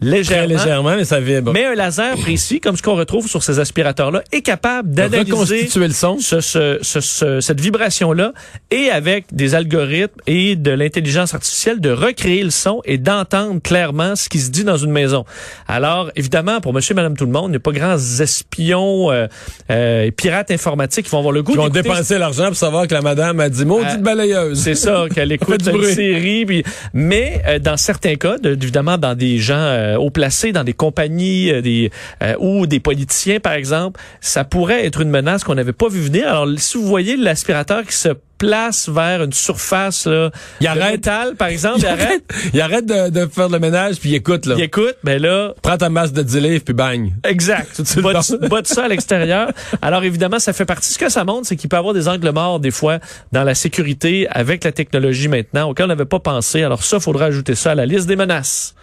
Très 0.00 0.10
légèrement. 0.10 0.48
légèrement, 0.48 0.96
mais 0.96 1.04
ça 1.04 1.20
vibre. 1.20 1.52
Mais 1.52 1.64
un 1.64 1.74
laser 1.74 2.16
précis, 2.16 2.60
comme 2.60 2.76
ce 2.76 2.82
qu'on 2.82 2.94
retrouve 2.96 3.28
sur 3.28 3.42
ces 3.42 3.58
aspirateurs-là, 3.58 4.22
est 4.32 4.42
capable 4.42 4.90
d'analyser 4.92 5.68
le 5.76 5.90
son. 5.90 6.18
ce, 6.18 6.40
ce, 6.40 6.78
ce, 6.82 7.00
ce- 7.00 7.40
cette 7.40 7.60
vibration-là 7.60 8.32
et 8.70 8.90
avec 8.90 9.26
des 9.32 9.54
algorithmes 9.54 10.20
et 10.26 10.56
de 10.56 10.72
l'intelligence 10.72 11.32
artificielle 11.32 11.80
de 11.80 11.90
recréer 11.90 12.42
le 12.42 12.50
son 12.50 12.82
et 12.84 12.98
d'entendre 12.98 13.60
clairement 13.62 14.14
ce 14.16 14.28
qui 14.28 14.38
se 14.40 14.50
dit 14.50 14.64
dans 14.64 14.76
une 14.76 14.90
maison. 14.90 15.24
Alors, 15.68 16.10
évidemment, 16.16 16.60
pour 16.60 16.72
monsieur 16.74 16.92
et 16.92 16.96
madame 16.96 17.16
tout 17.16 17.24
le 17.26 17.32
monde, 17.32 17.46
il 17.46 17.50
n'y 17.52 17.56
a 17.56 17.60
pas 17.60 17.72
grands 17.72 17.96
espions 18.20 19.10
euh, 19.10 19.26
euh, 19.70 20.10
pirates 20.10 20.50
informatiques 20.50 21.04
qui 21.06 21.10
vont 21.10 21.18
avoir 21.18 21.32
le 21.32 21.42
goût 21.42 21.52
Ils 21.52 21.56
vont 21.58 21.68
dépenser 21.68 22.18
l'argent 22.18 22.46
pour 22.48 22.56
savoir 22.56 22.86
que 22.88 22.94
la 22.94 23.00
madame 23.02 23.40
a 23.40 23.48
dit 23.48 23.64
maudite 23.64 23.88
Euh, 23.98 24.02
balayeuse. 24.02 24.60
c'est 24.60 24.74
ça, 24.74 25.04
qu'elle 25.14 25.32
écoute 25.38 25.62
une 25.66 25.72
bruit. 25.72 25.94
série. 25.94 26.44
puis- 26.46 26.64
mais 26.92 27.42
euh, 27.46 27.58
dans 27.58 27.76
certains 27.76 28.16
cas, 28.16 28.38
de- 28.38 28.50
évidemment, 28.60 28.98
dans 28.98 29.14
des 29.14 29.38
gens, 29.38 29.54
euh, 29.84 29.94
euh, 29.94 29.96
haut 29.96 30.10
placés 30.10 30.52
dans 30.52 30.64
des 30.64 30.72
compagnies 30.72 31.50
euh, 31.50 31.60
des, 31.60 31.90
euh, 32.22 32.34
ou 32.38 32.66
des 32.66 32.80
politiciens, 32.80 33.40
par 33.40 33.52
exemple, 33.52 34.00
ça 34.20 34.44
pourrait 34.44 34.84
être 34.86 35.00
une 35.00 35.10
menace 35.10 35.44
qu'on 35.44 35.54
n'avait 35.54 35.72
pas 35.72 35.88
vu 35.88 36.00
venir. 36.00 36.28
Alors, 36.28 36.48
si 36.56 36.78
vous 36.78 36.86
voyez 36.86 37.16
l'aspirateur 37.16 37.84
qui 37.84 37.94
se 37.94 38.10
place 38.36 38.88
vers 38.88 39.22
une 39.22 39.32
surface 39.32 40.06
là, 40.06 40.30
Il 40.60 40.66
arrête. 40.66 40.92
métal, 40.92 41.36
par 41.36 41.48
exemple, 41.48 41.78
il 41.78 41.86
arrête, 41.86 42.24
il 42.52 42.60
arrête 42.60 42.84
de, 42.84 43.08
de 43.08 43.26
faire 43.26 43.48
le 43.48 43.60
ménage 43.60 43.96
puis 44.00 44.10
il 44.10 44.14
écoute 44.16 44.46
là. 44.46 44.56
il 44.58 44.64
écoute, 44.64 44.96
ben 45.04 45.22
là, 45.22 45.54
Prends 45.62 45.78
ta 45.78 45.88
masse 45.88 46.12
de 46.12 46.20
10 46.22 46.40
livres 46.40 46.64
puis 46.64 46.74
bang. 46.74 47.12
Exact. 47.24 47.80
Tu 47.84 48.02
bottes 48.02 48.66
ça 48.66 48.84
à 48.84 48.88
l'extérieur. 48.88 49.52
Alors 49.80 50.02
évidemment, 50.02 50.40
ça 50.40 50.52
fait 50.52 50.64
partie. 50.64 50.92
Ce 50.92 50.98
que 50.98 51.08
ça 51.08 51.24
montre, 51.24 51.46
c'est 51.46 51.56
qu'il 51.56 51.70
peut 51.70 51.76
y 51.76 51.78
avoir 51.78 51.94
des 51.94 52.08
angles 52.08 52.32
morts 52.32 52.58
des 52.58 52.72
fois 52.72 52.98
dans 53.32 53.44
la 53.44 53.54
sécurité 53.54 54.26
avec 54.28 54.64
la 54.64 54.72
technologie 54.72 55.28
maintenant 55.28 55.70
auquel 55.70 55.84
on 55.84 55.88
n'avait 55.88 56.04
pas 56.04 56.18
pensé. 56.18 56.62
Alors 56.64 56.82
ça, 56.82 56.98
faudra 56.98 57.26
ajouter 57.26 57.54
ça 57.54 57.70
à 57.70 57.74
la 57.76 57.86
liste 57.86 58.06
des 58.06 58.16
menaces. 58.16 58.74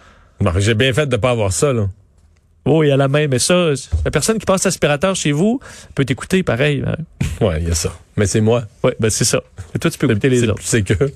J'ai 0.58 0.74
bien 0.74 0.92
fait 0.92 1.06
de 1.06 1.16
ne 1.16 1.20
pas 1.20 1.30
avoir 1.30 1.52
ça, 1.52 1.72
là. 1.72 1.88
Oh, 2.64 2.84
il 2.84 2.88
y 2.88 2.90
a 2.92 2.96
la 2.96 3.08
main, 3.08 3.26
mais 3.26 3.40
ça, 3.40 3.72
la 4.04 4.10
personne 4.12 4.38
qui 4.38 4.46
passe 4.46 4.64
l'aspirateur 4.64 5.16
chez 5.16 5.32
vous 5.32 5.58
peut 5.96 6.04
t'écouter 6.04 6.44
pareil. 6.44 6.84
Hein? 6.86 6.96
Il 7.58 7.68
y 7.68 7.70
a 7.70 7.74
ça. 7.74 7.92
Mais 8.16 8.26
c'est 8.26 8.40
moi. 8.40 8.64
Ouais, 8.84 8.94
ben 9.00 9.10
c'est 9.10 9.24
ça. 9.24 9.42
Et 9.74 9.78
toi, 9.80 9.90
tu 9.90 9.98
peux 9.98 10.08
écouter 10.08 10.28
les 10.28 10.48
autres. 10.48 10.62
C'est 10.62 10.82
que. 10.82 11.12